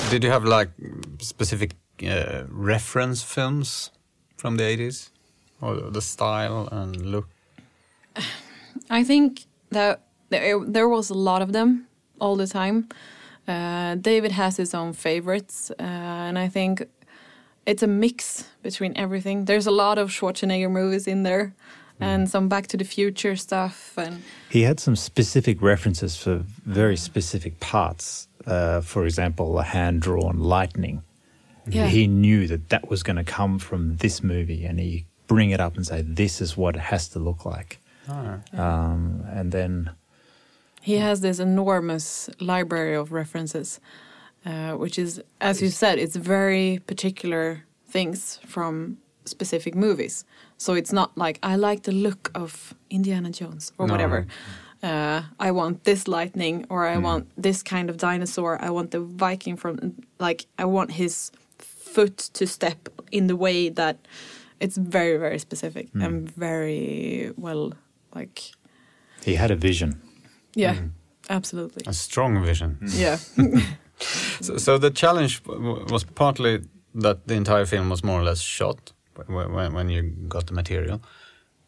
Did 0.10 0.24
you 0.24 0.30
have 0.30 0.46
like 0.46 0.70
specific 1.20 1.76
uh, 2.04 2.44
reference 2.50 3.24
films 3.24 3.92
from 4.38 4.58
the 4.58 4.64
80s? 4.64 5.10
Or 5.62 5.76
the 5.92 6.02
style 6.02 6.70
and 6.72 6.96
look? 7.06 7.28
I 8.90 9.04
think 9.04 9.46
that 9.72 10.02
there, 10.30 10.60
there 10.66 10.88
was 10.88 11.10
a 11.10 11.14
lot 11.14 11.42
of 11.42 11.54
them 11.54 11.88
all 12.20 12.36
the 12.36 12.48
time. 12.48 12.88
Uh, 13.48 13.96
David 13.96 14.32
has 14.32 14.58
his 14.58 14.74
own 14.74 14.94
favorites, 14.94 15.72
uh, 15.80 15.84
and 15.84 16.38
I 16.38 16.48
think 16.50 16.84
it's 17.66 17.84
a 17.84 17.88
mix 17.88 18.48
between 18.64 18.94
everything. 18.96 19.46
There's 19.46 19.68
a 19.68 19.72
lot 19.72 19.98
of 19.98 20.10
Schwarzenegger 20.10 20.70
movies 20.70 21.08
in 21.08 21.24
there, 21.24 21.54
and 22.00 22.30
some 22.30 22.50
Back 22.50 22.68
to 22.68 22.78
the 22.78 22.84
Future 22.84 23.36
stuff, 23.36 23.98
and 23.98 24.22
He 24.50 24.64
had 24.64 24.80
some 24.80 24.96
specific 24.96 25.62
references 25.62 26.16
for 26.18 26.44
very 26.66 26.98
specific 26.98 27.60
parts. 27.60 28.28
Uh, 28.46 28.82
for 28.82 29.06
example, 29.06 29.58
a 29.60 29.64
hand 29.64 30.02
drawn 30.02 30.40
lightning. 30.40 31.02
Yeah. 31.68 31.88
He 31.88 32.06
knew 32.08 32.48
that 32.48 32.70
that 32.70 32.90
was 32.90 33.02
going 33.04 33.16
to 33.16 33.24
come 33.24 33.58
from 33.60 33.98
this 33.98 34.22
movie, 34.22 34.66
and 34.66 34.80
he 34.80 35.06
bring 35.28 35.50
it 35.50 35.60
up 35.60 35.76
and 35.76 35.86
say, 35.86 36.02
"This 36.04 36.42
is 36.42 36.56
what 36.56 36.76
it 36.76 36.82
has 36.82 37.08
to 37.10 37.20
look 37.20 37.44
like." 37.46 37.80
Um, 38.54 39.24
and 39.34 39.52
then 39.52 39.90
he 40.82 40.98
has 40.98 41.22
this 41.22 41.40
enormous 41.40 42.30
library 42.40 42.96
of 42.96 43.12
references, 43.12 43.80
uh, 44.46 44.74
which 44.74 45.00
is, 45.00 45.22
as 45.42 45.62
you 45.62 45.70
said, 45.70 45.98
it's 45.98 46.16
very 46.16 46.80
particular 46.86 47.64
things 47.90 48.40
from 48.46 48.98
specific 49.26 49.74
movies. 49.76 50.24
So 50.58 50.74
it's 50.76 50.94
not 50.94 51.18
like 51.18 51.40
I 51.42 51.56
like 51.56 51.82
the 51.84 51.92
look 51.92 52.30
of 52.36 52.76
Indiana 52.92 53.32
Jones 53.32 53.72
or 53.80 53.88
No. 53.88 53.94
whatever. 53.94 54.28
Uh, 54.86 55.24
I 55.40 55.50
want 55.52 55.84
this 55.84 56.08
lightning, 56.08 56.66
or 56.70 56.86
I 56.86 56.98
want 56.98 57.24
hmm. 57.24 57.42
this 57.42 57.64
kind 57.64 57.90
of 57.90 57.98
dinosaur. 57.98 58.62
I 58.62 58.70
want 58.70 58.92
the 58.92 59.00
Viking 59.00 59.58
from, 59.58 59.96
like, 60.20 60.46
I 60.60 60.66
want 60.66 60.92
his 60.92 61.32
foot 61.58 62.18
to 62.34 62.46
step 62.46 62.90
in 63.12 63.28
the 63.28 63.36
way 63.36 63.70
that 63.70 63.98
it's 64.60 64.78
very, 64.78 65.18
very 65.18 65.40
specific 65.40 65.90
hmm. 65.90 66.02
and 66.02 66.36
very 66.36 67.32
well, 67.36 67.74
like, 68.14 68.52
he 69.24 69.36
had 69.36 69.50
a 69.50 69.56
vision. 69.56 70.00
yeah, 70.54 70.76
hmm. 70.76 70.88
absolutely. 71.32 71.84
A 71.88 71.94
strong 71.94 72.44
vision. 72.46 72.78
Yeah. 72.82 73.18
So, 74.42 74.58
so 74.58 74.78
the 74.78 74.92
challenge 74.92 75.42
was 75.46 76.04
partly 76.04 76.66
that 76.96 77.28
the 77.28 77.36
entire 77.36 77.66
film 77.66 77.90
was 77.90 78.04
more 78.04 78.20
or 78.20 78.24
less 78.24 78.42
shot 78.42 78.92
when, 79.28 79.54
when, 79.54 79.74
when 79.74 79.90
you 79.90 80.02
got 80.28 80.48
the 80.48 80.54
material, 80.54 81.02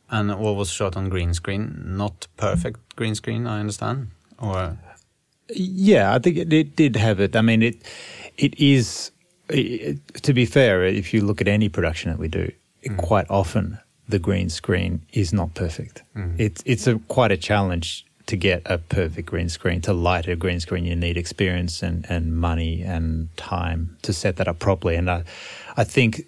and 0.09 0.31
all 0.31 0.55
was 0.55 0.69
shot 0.69 0.95
on 0.95 1.09
green 1.09 1.33
screen. 1.33 1.83
Not 1.85 2.27
perfect 2.37 2.95
green 2.95 3.15
screen, 3.15 3.47
I 3.47 3.59
understand. 3.59 4.07
Or 4.39 4.77
Yeah, 5.49 6.13
I 6.13 6.19
think 6.19 6.37
it, 6.37 6.53
it 6.53 6.75
did 6.75 6.95
have 6.95 7.19
it. 7.19 7.35
I 7.35 7.41
mean, 7.41 7.61
it 7.61 7.83
it 8.37 8.59
is. 8.59 9.11
It, 9.49 10.23
to 10.23 10.33
be 10.33 10.45
fair, 10.45 10.83
if 10.83 11.13
you 11.13 11.21
look 11.21 11.39
at 11.39 11.47
any 11.47 11.69
production 11.69 12.11
that 12.11 12.19
we 12.19 12.27
do, 12.27 12.51
it, 12.81 12.97
quite 12.97 13.29
often 13.29 13.79
the 14.09 14.19
green 14.19 14.49
screen 14.49 15.01
is 15.13 15.31
not 15.33 15.53
perfect. 15.53 16.03
It's 16.37 16.63
it's 16.65 16.87
a 16.87 16.99
quite 17.07 17.31
a 17.31 17.37
challenge 17.37 18.05
to 18.27 18.35
get 18.35 18.61
a 18.65 18.77
perfect 18.77 19.27
green 19.29 19.49
screen. 19.49 19.81
To 19.81 19.93
light 19.93 20.27
a 20.27 20.35
green 20.35 20.59
screen, 20.59 20.85
you 20.85 20.95
need 20.95 21.17
experience 21.17 21.81
and, 21.81 22.05
and 22.09 22.35
money 22.37 22.83
and 22.83 23.35
time 23.37 23.97
to 24.03 24.13
set 24.13 24.35
that 24.35 24.47
up 24.47 24.59
properly. 24.59 24.95
And 24.95 25.09
I, 25.09 25.23
I 25.77 25.83
think 25.83 26.25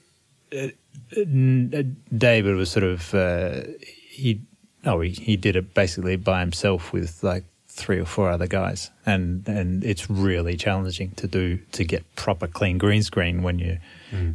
uh, 0.57 0.67
David 1.11 2.55
was 2.55 2.71
sort 2.71 2.83
of 2.83 3.13
uh, 3.13 3.61
he 4.09 4.41
oh 4.85 5.01
he, 5.01 5.11
he 5.11 5.37
did 5.37 5.55
it 5.55 5.73
basically 5.73 6.15
by 6.15 6.39
himself 6.39 6.93
with 6.93 7.23
like 7.23 7.45
three 7.67 7.99
or 7.99 8.05
four 8.05 8.29
other 8.29 8.47
guys. 8.47 8.91
And 9.05 9.47
and 9.47 9.83
it's 9.83 10.09
really 10.09 10.55
challenging 10.57 11.11
to 11.11 11.27
do 11.27 11.57
to 11.71 11.83
get 11.83 12.03
proper 12.15 12.47
clean 12.47 12.77
green 12.77 13.03
screen 13.03 13.41
when 13.41 13.59
you 13.59 13.79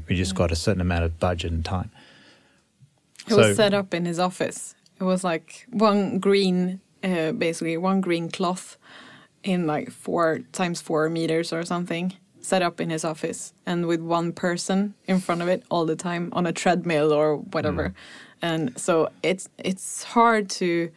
you 0.08 0.16
just 0.16 0.34
got 0.34 0.50
a 0.50 0.56
certain 0.56 0.80
amount 0.80 1.04
of 1.04 1.18
budget 1.20 1.52
and 1.52 1.64
time. 1.64 1.90
It 3.28 3.34
was 3.34 3.56
set 3.56 3.72
up 3.74 3.94
in 3.94 4.04
his 4.04 4.18
office. 4.18 4.74
It 5.00 5.04
was 5.04 5.24
like 5.24 5.66
one 5.70 6.18
green, 6.18 6.80
uh, 7.02 7.32
basically 7.32 7.76
one 7.76 8.00
green 8.00 8.30
cloth 8.30 8.76
in 9.42 9.66
like 9.66 9.90
four 9.90 10.40
times 10.52 10.80
four 10.80 11.08
meters 11.08 11.52
or 11.52 11.64
something, 11.64 12.14
set 12.44 12.62
up 12.62 12.80
in 12.80 12.90
his 12.90 13.04
office, 13.04 13.52
and 13.66 13.86
with 13.86 14.00
one 14.00 14.32
person 14.32 14.94
in 15.06 15.18
front 15.18 15.42
of 15.42 15.48
it 15.48 15.62
all 15.70 15.86
the 15.86 15.96
time 15.96 16.28
on 16.32 16.46
a 16.46 16.52
treadmill 16.52 17.12
or 17.12 17.36
whatever. 17.36 17.94
And 18.42 18.78
so 18.78 19.08
it's 19.22 19.48
it's 19.58 20.02
hard 20.02 20.50
to 20.50 20.90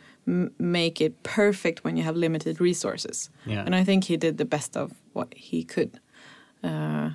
make 0.59 0.99
it 0.99 1.23
perfect 1.23 1.83
when 1.83 1.95
you 1.95 2.03
have 2.03 2.15
limited 2.17 2.59
resources. 2.59 3.29
Yeah. 3.45 3.63
And 3.65 3.73
I 3.73 3.83
think 3.83 4.03
he 4.03 4.17
did 4.17 4.37
the 4.37 4.45
best 4.45 4.75
of 4.75 4.93
what 5.13 5.33
he 5.33 5.63
could. 5.63 5.99
Uh, 6.61 7.11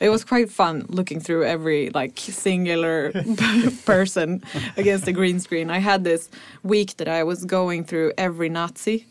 it 0.00 0.08
was 0.08 0.24
quite 0.24 0.50
fun 0.50 0.86
looking 0.88 1.20
through 1.20 1.44
every 1.44 1.90
like 1.90 2.18
singular 2.18 3.12
person 3.84 4.42
against 4.76 5.04
the 5.04 5.12
green 5.12 5.40
screen. 5.40 5.70
I 5.70 5.78
had 5.78 6.04
this 6.04 6.30
week 6.62 6.96
that 6.96 7.08
I 7.08 7.22
was 7.24 7.44
going 7.44 7.84
through 7.84 8.12
every 8.16 8.48
Nazi. 8.48 9.06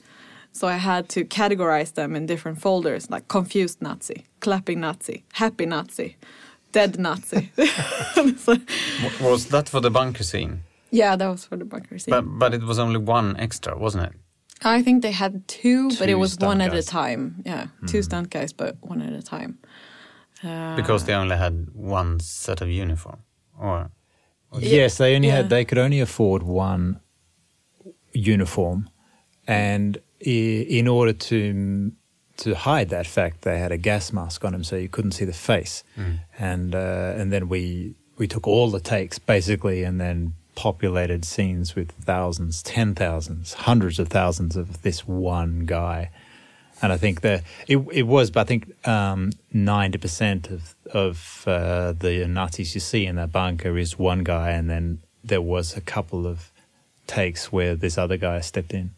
So 0.52 0.68
I 0.68 0.78
had 0.78 1.10
to 1.10 1.26
categorize 1.26 1.94
them 1.94 2.16
in 2.16 2.26
different 2.28 2.62
folders 2.62 3.10
like 3.10 3.28
confused 3.28 3.82
Nazi, 3.82 4.26
clapping 4.44 4.80
Nazi, 4.82 5.24
happy 5.34 5.66
Nazi, 5.66 6.16
dead 6.72 7.00
Nazi. 7.00 7.50
Was 9.22 9.46
that 9.48 9.70
for 9.70 9.82
the 9.82 9.90
bunker 9.90 10.24
scene? 10.24 10.60
yeah, 10.92 11.16
that 11.18 11.28
was 11.32 11.46
for 11.46 11.58
the 11.58 11.66
bunker 11.66 11.98
scene. 12.00 12.12
But 12.16 12.26
but 12.40 12.54
it 12.54 12.62
was 12.64 12.78
only 12.80 13.00
one 13.00 13.36
extra, 13.40 13.76
wasn't 13.78 14.04
it? 14.04 14.14
I 14.78 14.84
think 14.84 15.02
they 15.02 15.12
had 15.14 15.34
two, 15.48 15.90
but 16.00 16.08
it 16.10 16.16
was 16.20 16.34
stunt 16.34 16.48
one 16.50 16.62
at 16.62 16.74
a 16.74 16.84
time. 16.84 17.24
Yeah, 17.46 17.66
two 17.88 18.02
stunt 18.04 18.30
guys, 18.30 18.54
but 18.54 18.76
one 18.82 19.02
at 19.02 19.14
a 19.14 19.22
time. 19.22 19.58
Uh, 20.44 20.76
Because 20.76 21.06
they 21.06 21.16
only 21.16 21.36
had 21.38 21.54
one 21.74 22.20
set 22.20 22.62
of 22.62 22.68
uniform, 22.68 23.20
or 23.60 23.90
Yes, 24.60 24.98
they 24.98 25.16
only 25.16 25.28
Yeah. 25.28 25.38
had 25.38 25.50
they 25.50 25.66
could 25.66 25.80
only 25.86 26.02
afford 26.02 26.44
one 26.44 27.00
uniform, 28.14 28.90
and 29.48 29.98
in 30.20 30.88
order 30.88 31.14
to 31.14 31.92
to 32.38 32.56
hide 32.56 32.90
that 32.90 33.08
fact, 33.08 33.42
they 33.42 33.60
had 33.60 33.72
a 33.72 33.78
gas 33.78 34.12
mask 34.12 34.44
on 34.44 34.54
him 34.54 34.64
so 34.64 34.76
you 34.76 34.90
couldn't 34.90 35.12
see 35.12 35.26
the 35.26 35.34
face, 35.34 35.84
and 36.40 36.74
uh, 36.76 37.14
and 37.18 37.32
then 37.32 37.48
we 37.50 37.96
we 38.18 38.28
took 38.28 38.48
all 38.48 38.70
the 38.70 38.80
takes 38.80 39.20
basically, 39.20 39.84
and 39.84 40.00
then 40.00 40.34
populated 40.56 41.26
scenes 41.26 41.76
with 41.76 41.92
thousands, 41.92 42.62
ten 42.64 42.96
thousands, 42.96 43.54
hundreds 43.54 44.00
of 44.00 44.08
thousands 44.08 44.56
of 44.56 44.82
this 44.82 45.08
one 45.08 45.66
guy. 45.66 46.10
And 46.82 46.92
I 46.92 46.98
think 46.98 47.22
that 47.22 47.44
it, 47.68 47.78
it 47.92 48.04
was, 48.04 48.30
but 48.30 48.42
I 48.42 48.44
think 48.44 48.88
um, 48.88 49.32
ninety 49.52 49.98
percent 49.98 50.50
of 50.50 50.76
of 50.92 51.44
uh, 51.48 51.94
the 51.94 52.28
Nazis 52.28 52.76
you 52.76 52.82
see 52.82 53.06
in 53.06 53.16
that 53.16 53.32
bunker 53.32 53.78
is 53.78 53.98
one 53.98 54.24
guy, 54.24 54.52
and 54.52 54.70
then 54.70 55.02
there 55.24 55.42
was 55.42 55.78
a 55.78 55.82
couple 55.82 56.28
of 56.28 56.52
takes 57.08 57.52
where 57.52 57.76
this 57.76 57.98
other 57.98 58.18
guy 58.18 58.40
stepped 58.42 58.74
in. 58.74 58.92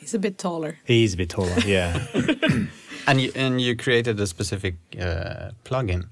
he's 0.00 0.14
a 0.14 0.18
bit 0.18 0.38
taller. 0.38 0.78
He's 0.84 1.14
a 1.14 1.16
bit 1.16 1.28
taller, 1.30 1.58
yeah. 1.66 2.06
and 3.06 3.20
you 3.20 3.32
and 3.34 3.60
you 3.60 3.76
created 3.76 4.18
a 4.20 4.26
specific 4.26 4.74
uh, 4.98 5.50
plugin. 5.64 6.06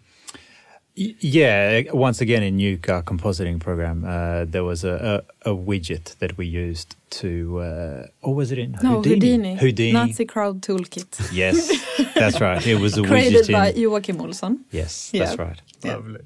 Y- 0.97 1.15
yeah, 1.21 1.83
once 1.93 2.21
again 2.21 2.43
in 2.43 2.59
Nuke, 2.59 2.89
our 2.91 3.03
compositing 3.03 3.59
program, 3.61 4.05
uh, 4.05 4.45
there 4.45 4.65
was 4.65 4.85
a, 4.85 5.23
a, 5.45 5.51
a 5.53 5.55
widget 5.57 6.19
that 6.19 6.37
we 6.37 6.47
used 6.47 6.97
to, 7.11 7.61
uh, 7.61 8.07
or 8.23 8.35
was 8.35 8.51
it 8.53 8.59
in 8.59 8.73
No, 8.83 9.01
Houdini. 9.01 9.55
Houdini. 9.57 9.93
Nazi 9.93 10.25
Crowd 10.27 10.61
Toolkit. 10.63 11.33
Yes, 11.33 11.71
that's 12.15 12.41
right. 12.47 12.67
It 12.67 12.81
was 12.81 12.99
a 12.99 13.03
Created 13.05 13.45
widget. 13.47 13.53
by 13.53 13.69
in, 13.71 13.77
Joakim 13.85 14.19
Olsson. 14.21 14.59
yes, 14.73 15.11
Yeah. 15.13 15.25
that's 15.25 15.39
right. 15.39 15.63
Yeah. 15.85 15.95
Lovely. 15.97 16.21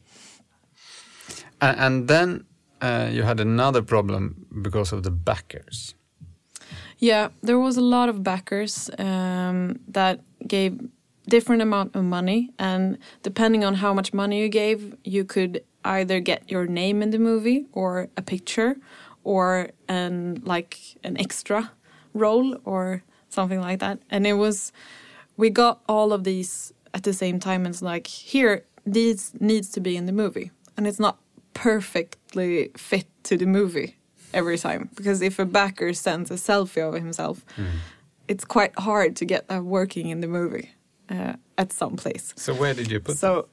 And, 1.60 1.78
and 1.80 2.08
then 2.08 2.44
uh, 2.80 3.08
you 3.10 3.22
had 3.22 3.40
another 3.40 3.82
problem 3.82 4.46
because 4.62 4.92
of 4.92 5.02
the 5.02 5.10
backers. 5.10 5.94
Yeah, 6.98 7.28
there 7.42 7.58
was 7.58 7.76
a 7.76 7.82
lot 7.82 8.08
of 8.08 8.22
backers 8.22 8.90
um, 8.98 9.80
that 9.88 10.20
gave 10.46 10.80
different 11.28 11.62
amount 11.62 11.96
of 11.96 12.04
money, 12.04 12.50
and 12.58 12.98
depending 13.22 13.64
on 13.64 13.74
how 13.74 13.94
much 13.94 14.12
money 14.12 14.40
you 14.40 14.48
gave, 14.48 14.96
you 15.04 15.24
could 15.24 15.64
either 15.84 16.20
get 16.20 16.50
your 16.50 16.66
name 16.66 17.02
in 17.02 17.10
the 17.10 17.18
movie 17.18 17.66
or 17.72 18.08
a 18.16 18.22
picture, 18.22 18.76
or 19.24 19.70
an 19.88 20.42
like 20.44 20.78
an 21.02 21.18
extra 21.18 21.72
role 22.12 22.56
or 22.64 23.02
something 23.28 23.60
like 23.60 23.80
that. 23.80 23.98
And 24.10 24.26
it 24.26 24.34
was 24.34 24.72
we 25.36 25.50
got 25.50 25.80
all 25.88 26.12
of 26.12 26.24
these 26.24 26.72
at 26.92 27.02
the 27.02 27.12
same 27.12 27.40
time. 27.40 27.66
And 27.66 27.74
it's 27.74 27.82
like 27.82 28.06
here, 28.06 28.64
these 28.86 29.32
needs 29.40 29.68
to 29.70 29.80
be 29.80 29.96
in 29.96 30.06
the 30.06 30.12
movie, 30.12 30.50
and 30.76 30.86
it's 30.86 31.00
not 31.00 31.18
perfectly 31.54 32.70
fit 32.76 33.06
to 33.24 33.36
the 33.36 33.46
movie 33.46 33.96
every 34.32 34.58
time 34.58 34.88
because 34.94 35.22
if 35.22 35.38
a 35.38 35.44
backer 35.46 35.92
sends 35.94 36.30
a 36.30 36.34
selfie 36.34 36.82
of 36.88 36.94
himself, 36.94 37.44
it's 38.28 38.44
quite 38.44 38.78
hard 38.78 39.16
to 39.16 39.24
get 39.24 39.48
that 39.48 39.64
working 39.64 40.08
in 40.08 40.20
the 40.20 40.26
movie 40.28 40.70
uh, 41.10 41.34
at 41.56 41.72
some 41.72 41.96
place. 41.96 42.32
So 42.36 42.52
where 42.54 42.74
did 42.74 42.90
you 42.90 43.00
put 43.00 43.12
them? 43.12 43.16
So 43.16 43.48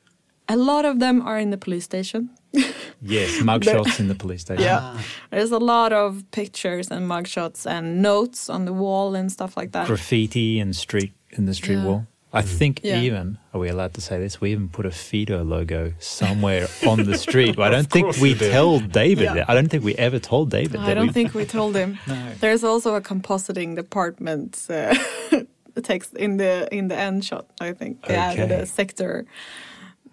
a 0.48 0.56
lot 0.56 0.86
of 0.86 1.00
them 1.00 1.22
are 1.22 1.40
in 1.40 1.52
the 1.52 1.58
police 1.58 1.84
station. 1.86 2.30
Yes, 3.04 3.32
mugshots 3.42 4.00
in 4.00 4.10
the 4.10 4.14
police 4.16 4.42
station. 4.42 4.64
Yeah. 4.64 4.96
There's 5.32 5.52
a 5.52 5.58
lot 5.58 5.92
of 5.92 6.24
pictures 6.30 6.92
and 6.92 7.10
mugshots 7.10 7.66
and 7.66 8.00
notes 8.04 8.48
on 8.48 8.66
the 8.66 8.74
wall 8.74 9.16
and 9.16 9.32
stuff 9.32 9.58
like 9.58 9.72
that. 9.72 9.88
Graffiti 9.88 10.60
and 10.60 10.76
street 10.76 11.12
in 11.32 11.46
the 11.48 11.54
street 11.56 11.78
Yeah. 11.78 11.86
wall. 11.86 12.06
I 12.34 12.42
think 12.42 12.80
Yeah. 12.84 13.02
even 13.02 13.38
are 13.54 13.60
we 13.60 13.68
allowed 13.70 13.94
to 13.96 14.02
say 14.02 14.18
this? 14.20 14.40
We 14.42 14.52
even 14.52 14.70
put 14.70 14.86
a 14.86 14.92
Fido 14.92 15.44
logo 15.44 15.94
somewhere 16.00 16.68
on 16.88 17.04
the 17.04 17.18
street. 17.28 17.60
I 17.60 17.70
don't 17.70 17.90
think 17.92 18.16
we 18.22 18.34
told 18.36 18.92
David. 18.92 19.24
Yeah. 19.26 19.34
that. 19.36 19.50
I 19.50 19.54
don't 19.54 19.70
think 19.70 19.84
we 19.84 19.96
ever 19.96 20.20
told 20.20 20.50
David. 20.50 20.80
I 20.80 20.86
that 20.86 20.94
don't 20.96 21.08
we, 21.08 21.14
think 21.14 21.34
we 21.34 21.46
told 21.46 21.76
him. 21.76 21.98
There's 22.40 22.64
also 22.64 22.96
a 22.96 23.02
compositing 23.02 23.76
department 23.76 24.66
uh, 24.70 24.96
text 25.84 26.14
in 26.16 26.38
the 26.38 26.68
in 26.72 26.88
the 26.88 26.96
end 26.98 27.26
shot. 27.26 27.46
I 27.60 27.74
think. 27.74 27.98
Yeah, 28.10 28.32
Okay. 28.32 28.48
the 28.48 28.66
sector. 28.66 29.26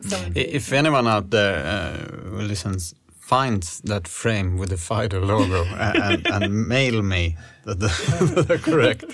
So, 0.01 0.17
If 0.35 0.73
anyone 0.73 1.09
out 1.09 1.31
there 1.31 1.57
uh, 1.67 2.43
listens 2.49 2.95
finds 3.29 3.83
that 3.83 4.09
frame 4.09 4.57
with 4.57 4.71
the 4.71 4.77
Fido 4.79 5.21
logo 5.21 5.63
and, 5.65 6.27
and 6.27 6.67
mail 6.67 7.03
me 7.03 7.37
the, 7.65 7.75
the, 7.75 8.45
the 8.49 8.59
correct 8.59 9.05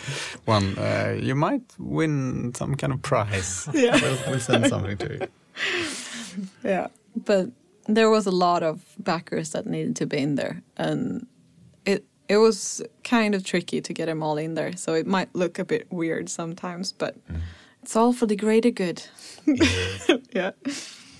one, 0.44 0.78
uh, 0.78 1.18
you 1.20 1.34
might 1.34 1.64
win 1.80 2.54
some 2.54 2.76
kind 2.76 2.92
of 2.92 3.02
prize. 3.02 3.68
Yeah. 3.74 3.98
We'll, 4.00 4.18
we'll 4.28 4.40
send 4.40 4.68
something 4.68 4.96
to 4.98 5.14
you. 5.14 5.28
yeah, 6.62 6.86
but 7.16 7.48
there 7.88 8.08
was 8.08 8.26
a 8.26 8.30
lot 8.30 8.62
of 8.62 8.84
backers 8.98 9.50
that 9.50 9.66
needed 9.66 9.96
to 9.96 10.06
be 10.06 10.18
in 10.18 10.36
there, 10.36 10.62
and 10.76 11.26
it 11.84 12.04
it 12.28 12.36
was 12.36 12.82
kind 13.02 13.34
of 13.34 13.44
tricky 13.44 13.80
to 13.80 13.92
get 13.92 14.06
them 14.06 14.22
all 14.22 14.38
in 14.38 14.54
there. 14.54 14.76
So 14.76 14.94
it 14.94 15.06
might 15.06 15.34
look 15.34 15.58
a 15.58 15.64
bit 15.64 15.86
weird 15.90 16.28
sometimes, 16.28 16.92
but 16.92 17.16
it's 17.82 17.96
all 17.96 18.12
for 18.12 18.26
the 18.26 18.36
greater 18.36 18.70
good. 18.70 19.02
yeah. 20.32 20.52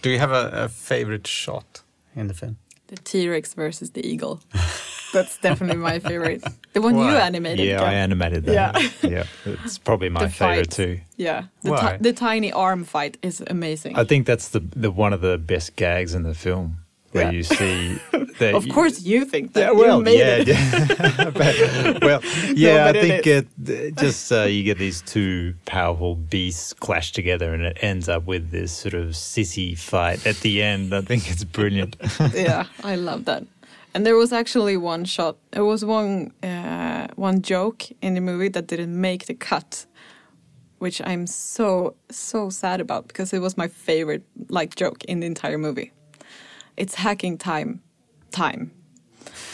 Do 0.02 0.10
you 0.10 0.18
have 0.18 0.32
a, 0.32 0.64
a 0.64 0.68
favorite 0.68 1.26
shot 1.26 1.82
in 2.14 2.28
the 2.28 2.34
film? 2.34 2.56
The 2.88 2.96
T 2.96 3.28
Rex 3.28 3.54
versus 3.54 3.90
the 3.90 4.06
eagle. 4.06 4.40
That's 5.12 5.38
definitely 5.38 5.76
my 5.76 6.00
favorite. 6.00 6.42
The 6.72 6.80
one 6.80 6.98
you 6.98 7.04
animated. 7.04 7.66
Yeah. 7.66 7.82
I 7.82 7.94
animated 7.94 8.44
that. 8.46 8.52
Yeah. 9.02 9.08
yeah, 9.08 9.24
it's 9.44 9.78
probably 9.78 10.08
my 10.08 10.28
favorite 10.28 10.72
too. 10.72 11.00
Yeah, 11.16 11.44
the, 11.62 11.70
Why? 11.70 11.98
the 12.00 12.12
tiny 12.12 12.52
arm 12.52 12.82
fight 12.84 13.16
is 13.22 13.42
amazing. 13.46 13.96
I 13.96 14.04
think 14.04 14.26
that's 14.26 14.48
the 14.48 14.60
the 14.60 14.90
one 14.90 15.12
of 15.12 15.20
the 15.20 15.38
best 15.38 15.76
gags 15.76 16.14
in 16.14 16.24
the 16.24 16.34
film 16.34 16.83
where 17.14 17.24
Yeah. 17.24 17.30
you 17.30 17.42
see. 17.42 17.98
That 18.40 18.54
of 18.56 18.68
course, 18.68 19.00
you 19.02 19.24
think 19.26 19.52
that. 19.52 19.60
Yeah, 19.60 19.70
You 19.70 19.78
well, 19.78 20.00
made 20.00 20.18
yeah, 20.18 20.42
it. 20.42 20.48
yeah. 20.48 21.30
But- 21.40 22.02
well, 22.02 22.20
yeah. 22.54 22.86
but 22.90 22.96
I 22.96 23.00
think 23.00 23.26
is. 23.28 23.44
it, 23.68 23.96
just 23.96 24.32
uh, 24.32 24.42
you 24.54 24.64
get 24.64 24.76
these 24.78 25.02
two 25.02 25.54
powerful 25.66 26.16
beasts 26.16 26.72
clash 26.72 27.12
together, 27.12 27.54
and 27.54 27.62
it 27.62 27.78
ends 27.80 28.08
up 28.08 28.26
with 28.26 28.50
this 28.50 28.72
sort 28.72 28.94
of 28.94 29.10
sissy 29.14 29.78
fight 29.78 30.26
at 30.26 30.36
the 30.40 30.62
end. 30.62 30.92
I 30.92 31.02
think 31.02 31.30
it's 31.30 31.44
brilliant. 31.44 31.94
yeah, 32.34 32.64
I 32.82 32.96
love 32.96 33.24
that. 33.26 33.44
And 33.94 34.04
there 34.04 34.16
was 34.16 34.32
actually 34.32 34.76
one 34.76 35.04
shot. 35.04 35.36
There 35.52 35.64
was 35.64 35.84
one 35.84 36.32
uh, 36.42 37.06
one 37.14 37.40
joke 37.40 37.84
in 38.02 38.14
the 38.14 38.20
movie 38.20 38.48
that 38.48 38.66
didn't 38.66 39.00
make 39.00 39.26
the 39.26 39.34
cut, 39.34 39.86
which 40.80 41.00
I'm 41.06 41.28
so 41.28 41.94
so 42.10 42.50
sad 42.50 42.80
about 42.80 43.06
because 43.06 43.32
it 43.32 43.40
was 43.40 43.56
my 43.56 43.68
favorite 43.68 44.24
like 44.48 44.74
joke 44.74 45.04
in 45.04 45.20
the 45.20 45.26
entire 45.26 45.58
movie. 45.58 45.92
It's 46.76 46.94
hacking 46.94 47.38
time, 47.38 47.80
time. 48.30 48.70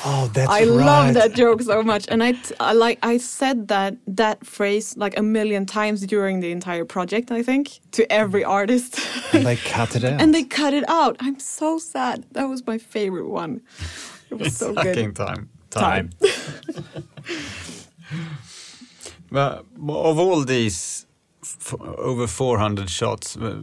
Oh, 0.04 0.30
that's 0.32 0.50
I 0.50 0.64
love 0.64 1.14
that 1.14 1.34
joke 1.34 1.60
so 1.62 1.82
much, 1.82 2.06
and 2.08 2.22
I, 2.22 2.34
I 2.58 2.72
like 2.72 2.98
I 3.02 3.18
said 3.18 3.68
that 3.68 3.96
that 4.06 4.46
phrase 4.46 4.96
like 4.96 5.18
a 5.18 5.22
million 5.22 5.66
times 5.66 6.06
during 6.06 6.40
the 6.40 6.50
entire 6.50 6.84
project. 6.86 7.30
I 7.30 7.42
think 7.42 7.80
to 7.92 8.02
every 8.10 8.42
artist, 8.44 8.98
And 9.34 9.44
they 9.44 9.56
cut 9.56 9.94
it 9.96 10.04
out. 10.08 10.20
and 10.22 10.34
they 10.34 10.44
cut 10.44 10.72
it 10.74 10.84
out. 10.88 11.16
I'm 11.20 11.38
so 11.38 11.78
sad. 11.78 12.24
That 12.32 12.48
was 12.48 12.66
my 12.66 12.78
favorite 12.78 13.28
one. 13.28 13.60
It 14.30 14.38
was 14.38 14.56
so 14.56 14.72
good. 14.74 15.14
Time. 15.14 15.48
Time. 15.70 16.10
But 19.32 19.64
of 19.88 20.18
all 20.18 20.44
these 20.44 21.06
f- 21.42 21.74
over 21.80 22.26
400 22.26 22.90
shots, 22.90 23.36
uh, 23.36 23.62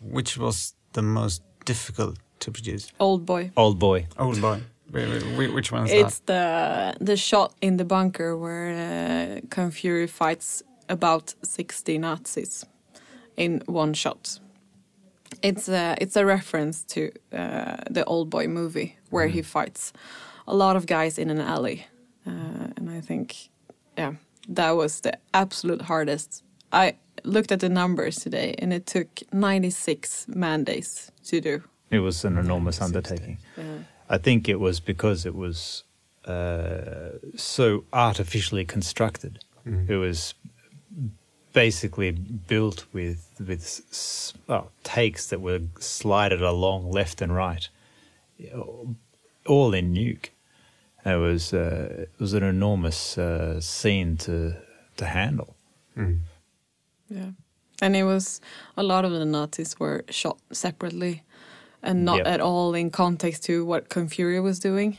which 0.00 0.36
was 0.36 0.74
the 0.92 1.02
most 1.02 1.42
difficult 1.64 2.18
to 2.44 2.50
produce? 2.50 2.92
Old 2.98 3.24
boy. 3.24 3.50
Old 3.56 3.78
boy. 3.78 4.06
Old 4.18 4.40
boy. 4.40 4.60
Wait, 4.92 5.08
wait, 5.08 5.22
whi- 5.36 5.54
Which 5.54 5.72
one 5.72 5.86
is 5.86 5.92
It's 5.92 6.18
that? 6.20 6.96
the 6.98 7.04
the 7.04 7.16
shot 7.16 7.50
in 7.60 7.76
the 7.78 7.84
bunker 7.84 8.36
where 8.36 8.68
uh, 8.74 9.40
Kung 9.54 9.70
Fury 9.72 10.06
fights 10.06 10.62
about 10.88 11.34
sixty 11.42 11.98
Nazis 11.98 12.64
in 13.36 13.62
one 13.66 13.94
shot. 13.94 14.40
It's 15.42 15.68
a 15.68 15.94
it's 16.00 16.16
a 16.16 16.24
reference 16.24 16.84
to 16.94 17.00
uh, 17.32 17.76
the 17.94 18.04
Old 18.04 18.28
Boy 18.30 18.46
movie 18.48 18.96
where 19.10 19.28
he 19.28 19.42
fights 19.42 19.92
a 20.46 20.54
lot 20.54 20.76
of 20.76 20.84
guys 20.86 21.18
in 21.18 21.30
an 21.30 21.40
alley, 21.40 21.86
uh, 22.26 22.68
and 22.76 22.90
I 22.98 23.00
think, 23.00 23.34
yeah, 23.98 24.12
that 24.54 24.76
was 24.76 25.00
the 25.00 25.12
absolute 25.32 25.82
hardest. 25.82 26.42
I 26.72 26.94
looked 27.24 27.52
at 27.52 27.60
the 27.60 27.68
numbers 27.68 28.16
today, 28.16 28.54
and 28.62 28.72
it 28.72 28.86
took 28.86 29.08
ninety 29.32 29.70
six 29.70 30.26
man 30.28 30.64
days 30.64 31.10
to 31.28 31.40
do. 31.40 31.62
It 31.94 32.00
was 32.00 32.24
an 32.24 32.36
enormous 32.38 32.80
undertaking. 32.80 33.38
I 34.10 34.18
think 34.18 34.48
it 34.48 34.60
was 34.60 34.80
because 34.80 35.24
it 35.26 35.34
was 35.34 35.84
uh, 36.26 37.10
so 37.36 37.84
artificially 37.92 38.64
constructed. 38.64 39.38
It 39.88 39.96
was 39.96 40.34
basically 41.52 42.10
built 42.48 42.84
with 42.92 43.20
with 43.38 43.62
s- 43.90 44.34
oh, 44.48 44.66
takes 44.82 45.26
that 45.28 45.40
were 45.40 45.60
slided 45.80 46.42
along 46.42 46.90
left 46.90 47.22
and 47.22 47.34
right, 47.34 47.68
all 49.46 49.74
in 49.74 49.94
nuke. 49.94 50.30
It 51.06 51.16
was 51.18 51.52
uh, 51.52 52.02
it 52.02 52.20
was 52.20 52.32
an 52.34 52.42
enormous 52.42 53.18
uh, 53.18 53.60
scene 53.60 54.16
to 54.18 54.56
to 54.96 55.04
handle. 55.06 55.56
Yeah. 57.08 57.30
And 57.82 57.96
it 57.96 58.04
was 58.04 58.40
a 58.76 58.82
lot 58.82 59.04
of 59.04 59.12
the 59.12 59.24
Nazis 59.24 59.78
were 59.80 60.04
shot 60.10 60.38
separately 60.52 61.22
and 61.84 62.04
not 62.04 62.16
Yep. 62.18 62.26
at 62.26 62.40
all 62.40 62.74
in 62.74 62.90
context 62.90 63.44
to 63.44 63.64
what 63.64 63.92
Fury 64.10 64.40
was 64.40 64.58
doing. 64.58 64.98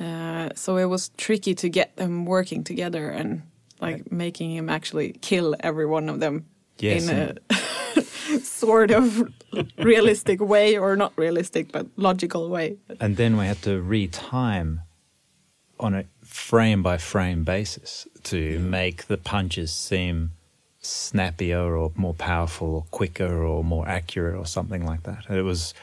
Uh, 0.00 0.50
so 0.54 0.76
it 0.76 0.84
was 0.84 1.10
tricky 1.16 1.54
to 1.54 1.68
get 1.68 1.96
them 1.96 2.24
working 2.26 2.62
together 2.64 3.08
and 3.08 3.42
like 3.80 4.12
making 4.12 4.50
him 4.54 4.68
actually 4.68 5.12
kill 5.22 5.54
every 5.60 5.86
one 5.86 6.08
of 6.08 6.20
them 6.20 6.44
Yes, 6.78 7.08
in 7.08 7.18
a 7.18 7.54
sort 8.42 8.90
of 8.90 9.22
realistic 9.78 10.40
way 10.40 10.76
or 10.78 10.94
not 10.96 11.12
realistic 11.16 11.72
but 11.72 11.86
logical 11.96 12.48
way. 12.48 12.76
and 13.00 13.16
then 13.16 13.36
we 13.36 13.46
had 13.46 13.60
to 13.62 13.82
retime 13.82 14.80
on 15.80 15.94
a 15.94 16.04
frame 16.24 16.82
by 16.82 16.96
frame 16.98 17.44
basis 17.44 18.06
to 18.24 18.58
make 18.60 19.06
the 19.06 19.16
punches 19.16 19.72
seem 19.72 20.30
snappier 20.80 21.76
or 21.76 21.90
more 21.96 22.14
powerful 22.14 22.74
or 22.74 22.82
quicker 22.90 23.44
or 23.44 23.64
more 23.64 23.88
accurate 23.88 24.36
or 24.36 24.46
something 24.46 24.84
like 24.86 25.02
that. 25.04 25.24
It 25.30 25.42
was 25.42 25.74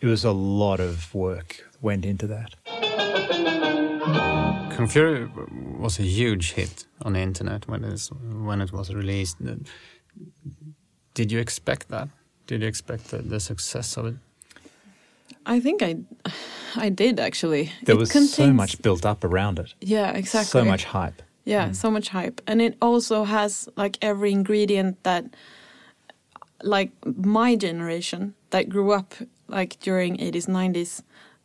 it 0.00 0.06
was 0.06 0.24
a 0.24 0.32
lot 0.32 0.80
of 0.80 1.14
work 1.14 1.64
went 1.80 2.04
into 2.04 2.26
that. 2.26 2.54
Kung 4.76 4.86
Fury 4.86 5.28
was 5.78 5.98
a 5.98 6.02
huge 6.02 6.52
hit 6.52 6.86
on 7.02 7.12
the 7.14 7.20
internet 7.20 7.66
when 7.68 7.84
it, 7.84 7.90
was- 7.90 8.10
when 8.12 8.60
it 8.60 8.72
was 8.72 8.92
released. 8.94 9.36
Did 11.14 11.32
you 11.32 11.40
expect 11.40 11.88
that? 11.88 12.08
Did 12.46 12.62
you 12.62 12.68
expect 12.68 13.10
the, 13.10 13.18
the 13.18 13.40
success 13.40 13.96
of 13.96 14.06
it? 14.06 14.14
I 15.46 15.60
think 15.60 15.82
I 15.82 15.96
I 16.76 16.90
did 16.90 17.18
actually. 17.18 17.72
There 17.84 17.96
It 17.96 17.98
was 17.98 18.32
so 18.34 18.52
much 18.52 18.80
built 18.82 19.04
up 19.06 19.24
around 19.24 19.58
it. 19.58 19.74
Yeah, 19.80 20.10
exactly. 20.12 20.60
So 20.60 20.64
much 20.64 20.84
hype. 20.84 21.22
Yeah, 21.44 21.68
mm. 21.70 21.74
so 21.74 21.90
much 21.90 22.10
hype. 22.10 22.40
And 22.46 22.60
it 22.60 22.76
also 22.80 23.24
has 23.24 23.68
like 23.76 23.96
every 24.02 24.30
ingredient 24.32 25.02
that 25.02 25.24
like 26.62 26.90
my 27.04 27.56
generation 27.56 28.34
that 28.50 28.68
grew 28.68 28.92
up 28.92 29.14
like 29.48 29.78
during 29.80 30.16
80s 30.18 30.46
90s 30.46 31.02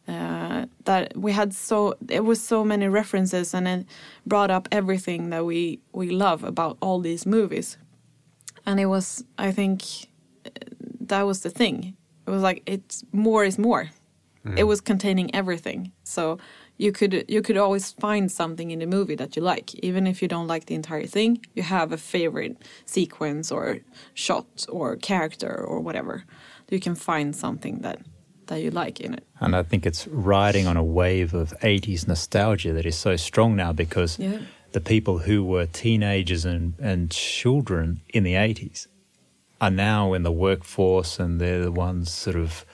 uh, 0.08 0.66
that 0.84 1.16
we 1.16 1.32
had 1.32 1.54
so 1.54 1.96
it 2.10 2.26
was 2.26 2.42
so 2.42 2.66
many 2.66 2.88
references 2.88 3.54
and 3.54 3.68
it 3.68 3.86
brought 4.26 4.52
up 4.52 4.68
everything 4.72 5.30
that 5.30 5.46
we 5.46 5.80
we 5.94 6.10
love 6.10 6.44
about 6.44 6.78
all 6.82 7.00
these 7.00 7.26
movies. 7.26 7.78
And 8.66 8.80
it 8.80 8.88
was 8.88 9.24
i 9.38 9.52
think 9.52 9.84
uh, 10.46 10.50
that 11.02 11.24
was 11.24 11.42
the 11.42 11.50
thing. 11.50 11.96
It 12.28 12.32
was 12.32 12.42
like 12.42 12.64
it's 12.66 13.04
more 13.12 13.46
is 13.46 13.58
more. 13.58 13.90
It 14.58 14.66
was 14.66 14.82
containing 14.82 15.34
everything. 15.34 15.94
So 16.04 16.38
you 16.78 16.92
could 16.92 17.24
you 17.30 17.42
could 17.42 17.56
always 17.56 17.94
find 17.94 18.30
something 18.30 18.72
in 18.72 18.80
the 18.80 18.86
movie 18.86 19.16
that 19.16 19.38
you 19.38 19.42
like. 19.42 19.74
Even 19.76 20.06
if 20.06 20.22
you 20.22 20.28
don't 20.28 20.48
like 20.48 20.66
the 20.66 20.76
entire 20.76 21.06
thing 21.06 21.40
you 21.54 21.64
have 21.64 21.94
a 21.94 21.98
favorite 21.98 22.58
sequence 22.86 23.54
or 23.54 23.80
shot 24.14 24.66
or 24.68 24.98
character 24.98 25.64
or 25.64 25.80
whatever 25.80 26.26
you 26.74 26.80
can 26.80 26.96
find 26.96 27.36
something 27.36 27.82
that 27.82 27.98
that 28.48 28.60
you 28.62 28.72
like 28.72 29.00
in 29.06 29.14
it 29.14 29.24
And 29.40 29.56
I 29.56 29.64
think 29.64 29.86
it's 29.86 30.08
riding 30.08 30.68
on 30.68 30.78
a 30.78 30.84
wave 30.84 31.34
of 31.34 31.54
80s 31.62 32.08
nostalgia 32.08 32.74
that 32.74 32.86
is 32.86 32.96
so 32.98 33.16
strong 33.16 33.56
now 33.56 33.72
because 33.74 34.20
Yeah. 34.20 34.40
the 34.74 34.82
people 34.82 35.16
who 35.28 35.38
were 35.54 35.66
teenagers 35.68 36.46
and, 36.46 36.74
and 36.80 37.10
children 37.12 38.02
in 38.14 38.24
the 38.24 38.34
80s 38.34 38.88
are 39.62 39.72
now 39.72 40.14
in 40.16 40.24
the 40.24 40.32
workforce 40.48 41.24
and 41.24 41.40
they're 41.40 41.64
the 41.64 41.72
ones 41.88 42.12
sort 42.12 42.36
of 42.36 42.66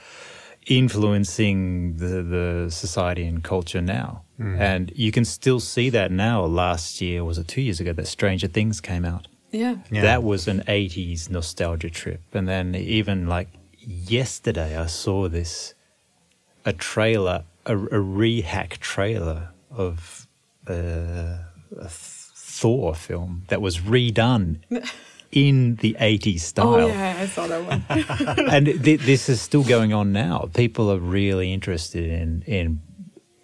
influencing 0.67 1.97
the, 1.97 2.23
the 2.23 2.67
society 2.71 3.25
and 3.25 3.43
culture 3.43 3.81
now. 3.81 4.23
Mm. 4.39 4.59
And 4.59 4.91
you 4.95 5.11
can 5.11 5.25
still 5.25 5.59
see 5.59 5.89
that 5.91 6.11
now. 6.11 6.45
Last 6.45 7.01
year, 7.01 7.23
was 7.23 7.37
it 7.37 7.47
two 7.47 7.61
years 7.61 7.79
ago, 7.79 7.93
that 7.93 8.07
Stranger 8.07 8.47
Things 8.47 8.79
came 8.81 9.05
out? 9.05 9.27
yeah 9.51 9.75
Yeah. 9.91 10.01
That 10.01 10.23
was 10.23 10.47
an 10.47 10.61
80s 10.67 11.29
nostalgia 11.29 11.89
trip. 11.89 12.21
And 12.33 12.47
then 12.47 12.75
even 12.75 13.27
like 13.27 13.49
yesterday, 13.89 14.77
I 14.77 14.85
saw 14.85 15.27
this 15.27 15.73
a 16.65 16.73
trailer, 16.73 17.43
a, 17.65 17.77
a 17.77 17.99
rehack 17.99 18.77
trailer 18.77 19.49
of 19.71 20.27
uh, 20.67 21.37
a 21.77 21.89
Thor 21.89 22.93
film 22.93 23.43
that 23.47 23.61
was 23.61 23.79
redone 23.79 24.57
in 25.31 25.75
the 25.75 25.95
80s 25.99 26.39
style. 26.39 26.73
oh 26.73 26.87
yeah 26.87 27.17
i 27.19 27.27
saw 27.27 27.45
that 27.45 27.63
one 27.63 27.85
and 28.49 28.65
th- 28.83 28.99
this 29.01 29.29
is 29.29 29.39
still 29.39 29.63
going 29.63 29.93
on 29.93 30.11
now. 30.11 30.49
People 30.55 30.91
are 30.91 30.97
really 30.97 31.53
interested 31.53 32.09
in 32.09 32.41
in 32.47 32.81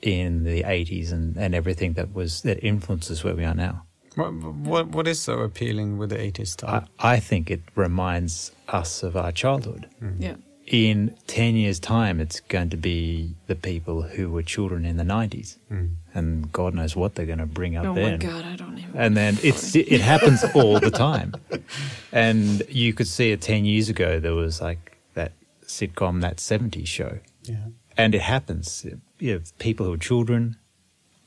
in 0.02 0.44
the 0.44 0.64
80s 0.64 1.12
and, 1.12 1.38
and 1.38 1.54
everything 1.56 1.94
that 1.94 2.14
was 2.14 2.42
that 2.42 2.64
influences 2.64 3.24
where 3.24 3.36
we 3.36 3.44
are 3.46 3.54
now. 3.54 3.86
What, 4.16 4.34
what, 4.34 4.88
what 4.88 5.08
is 5.08 5.20
so 5.20 5.40
appealing 5.40 5.98
with 5.98 6.10
the 6.10 6.18
80s 6.18 6.48
style? 6.48 6.88
I, 7.00 7.14
I 7.16 7.20
think 7.20 7.52
it 7.52 7.62
reminds 7.76 8.52
us 8.70 9.04
of 9.04 9.16
our 9.16 9.32
childhood. 9.32 9.90
Mm-hmm. 10.02 10.22
yeah 10.24 10.36
In 10.68 11.16
10 11.28 11.56
years' 11.56 11.80
time, 11.80 12.20
it's 12.20 12.40
going 12.40 12.70
to 12.72 12.78
be 12.78 13.36
the 13.48 13.56
people 13.56 14.02
who 14.04 14.30
were 14.32 14.42
children 14.44 14.86
in 14.86 14.98
the 14.98 15.04
90s. 15.04 15.58
Mm. 15.72 15.90
And 16.14 16.52
God 16.52 16.74
knows 16.74 16.96
what 16.96 17.16
they're 17.16 17.26
going 17.26 17.40
to 17.40 17.46
bring 17.46 17.76
up 17.76 17.86
oh 17.86 17.94
then. 17.94 18.12
my 18.20 18.26
god 18.26 18.46
i 18.46 18.56
don't 18.56 18.78
even 18.80 18.92
And 18.96 19.16
then 19.18 19.38
it's 19.44 19.76
it 19.76 20.02
happens 20.02 20.44
all 20.56 20.80
the 20.80 20.92
time. 20.92 21.34
And 22.12 22.64
you 22.70 22.94
could 22.94 23.08
see 23.08 23.32
it 23.32 23.42
10 23.42 23.66
years 23.66 23.90
ago, 23.90 24.20
there 24.20 24.34
was 24.34 24.62
like 24.62 24.98
that 25.14 25.34
sitcom, 25.66 26.22
that 26.22 26.38
70s 26.38 26.88
show. 26.88 27.20
yeah. 27.44 27.68
And 27.98 28.14
it 28.16 28.22
happens. 28.22 28.86
You 29.20 29.34
know, 29.34 29.42
people 29.60 29.86
who 29.86 29.94
are 29.94 29.98
children 30.12 30.58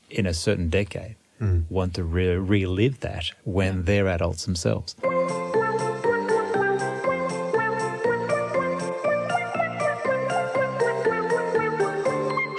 in 0.09 0.25
a 0.25 0.33
certain 0.33 0.69
decade 0.69 1.15
want 1.69 1.93
to 1.95 2.03
re- 2.03 2.37
relive 2.37 2.99
that 2.99 3.31
when 3.43 3.85
they're 3.85 4.07
adults 4.07 4.45
themselves. 4.45 4.95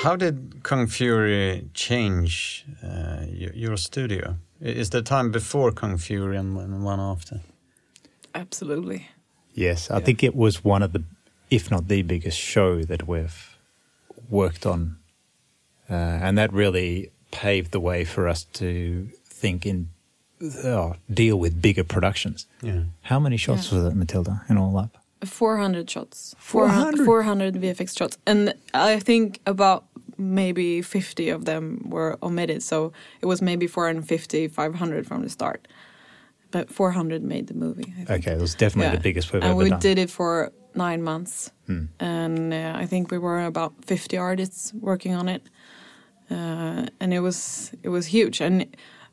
How 0.03 0.17
did 0.17 0.63
Kung 0.63 0.87
Fury 0.87 1.69
change 1.75 2.65
uh, 2.83 3.27
your, 3.29 3.53
your 3.53 3.77
studio? 3.77 4.37
Is 4.61 4.91
there 4.91 5.03
time 5.03 5.31
before 5.31 5.73
Kung 5.73 5.99
Fury 5.99 6.37
and 6.37 6.57
one, 6.57 6.83
one 6.83 7.01
after? 7.01 7.41
absolutely 8.35 9.09
Yes, 9.55 9.91
I 9.91 10.01
think 10.01 10.23
it 10.23 10.35
was 10.35 10.65
one 10.65 10.83
of 10.83 10.93
the, 10.93 11.03
if 11.51 11.71
not 11.71 11.89
the 11.89 12.03
biggest 12.03 12.39
show 12.39 12.83
that 12.85 13.07
we've 13.07 13.59
worked 14.29 14.65
on. 14.65 14.99
Uh, 15.89 15.95
and 15.95 16.39
that 16.39 16.53
really 16.53 17.11
paved 17.31 17.71
the 17.73 17.81
way 17.81 18.05
for 18.05 18.29
us 18.29 18.45
to 18.55 19.09
think 19.25 19.65
in, 19.67 19.89
oh, 20.65 20.95
deal 21.13 21.37
with 21.39 21.61
bigger 21.63 21.85
productions. 21.85 22.47
Yeah. 22.63 22.83
How 23.03 23.19
many 23.21 23.37
shots 23.37 23.71
Yeah. 23.73 23.79
was 23.79 23.93
it, 23.93 23.97
Matilda, 23.97 24.43
in 24.49 24.57
all 24.59 24.77
up? 24.77 24.97
400 25.25 25.91
shots 25.91 26.35
400? 26.39 27.05
400 27.05 27.55
vfx 27.55 27.95
shots 27.99 28.17
and 28.27 28.55
i 28.73 28.99
think 28.99 29.39
about 29.45 29.85
maybe 30.17 30.81
50 30.81 31.29
of 31.29 31.45
them 31.45 31.83
were 31.91 32.17
omitted 32.23 32.63
so 32.63 32.93
it 33.21 33.27
was 33.27 33.43
maybe 33.43 33.67
450 33.67 34.49
500 34.49 35.07
from 35.07 35.21
the 35.23 35.29
start 35.29 35.69
but 36.53 36.71
400 36.71 37.23
made 37.23 37.47
the 37.49 37.55
movie 37.55 37.93
I 38.01 38.05
think. 38.05 38.11
Okay, 38.27 38.33
it 38.33 38.41
was 38.41 38.55
definitely 38.55 38.93
Yeah. 38.93 38.97
the 38.97 39.03
biggest 39.03 39.31
we've 39.33 39.43
and 39.43 39.51
ever 39.51 39.63
we 39.63 39.69
done. 39.69 39.81
did 39.81 39.99
it 39.99 40.09
for 40.11 40.53
nine 40.75 41.03
months 41.03 41.51
Hmm. 41.67 41.85
and 41.99 42.55
uh, 42.55 42.73
i 42.83 42.87
think 42.87 43.11
we 43.11 43.19
were 43.19 43.45
about 43.45 43.73
50 43.85 44.17
artists 44.17 44.73
working 44.81 45.15
on 45.15 45.29
it 45.29 45.43
uh, 46.31 46.87
and 47.01 47.13
it 47.15 47.21
was 47.21 47.73
it 47.83 47.89
was 47.89 48.07
huge 48.07 48.41
and 48.41 48.67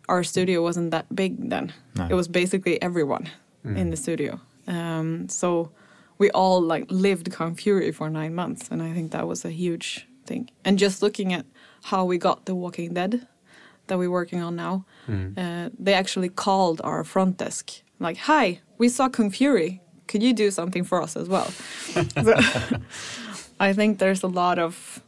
our 0.10 0.24
studio 0.24 0.62
wasn't 0.62 0.92
that 0.92 1.06
big 1.16 1.50
then 1.50 1.74
No. 1.96 2.08
it 2.10 2.14
was 2.16 2.28
basically 2.28 2.82
everyone 2.82 3.30
in 3.64 3.90
the 3.90 3.98
studio 3.98 4.40
um, 4.68 5.28
so 5.30 5.72
we 6.20 6.30
all 6.32 6.62
like 6.62 6.86
lived 6.90 7.30
kung 7.32 7.56
fury 7.56 7.92
for 7.92 8.10
nine 8.10 8.34
months 8.34 8.70
and 8.72 8.82
i 8.82 8.94
think 8.94 9.12
that 9.12 9.28
was 9.28 9.46
a 9.46 9.50
huge 9.52 10.08
thing. 10.26 10.50
And 10.66 10.78
just 10.80 11.02
looking 11.02 11.34
at 11.34 11.46
how 11.84 12.04
we 12.10 12.18
got 12.18 12.46
The 12.46 12.54
Walking 12.54 12.94
Dead 12.94 13.28
that 13.88 13.98
we're 13.98 14.12
working 14.12 14.42
on 14.44 14.56
now, 14.58 14.86
uh, 15.38 15.70
they 15.86 15.94
actually 15.94 16.28
called 16.30 16.82
our 16.84 17.04
front 17.06 17.38
desk 17.38 17.66
like, 18.00 18.18
"Hi, 18.28 18.60
we 18.78 18.90
saw 18.90 19.08
Kung 19.10 19.32
Fury. 19.32 19.80
Could 20.10 20.22
you 20.24 20.34
do 20.34 20.52
something 20.52 20.84
for 20.86 21.02
us 21.02 21.16
as 21.16 21.28
well?" 21.30 21.48
so, 22.26 22.34
I 23.68 23.74
think 23.74 24.00
there's 24.00 24.24
a 24.24 24.28
lot 24.28 24.60
of 24.60 25.02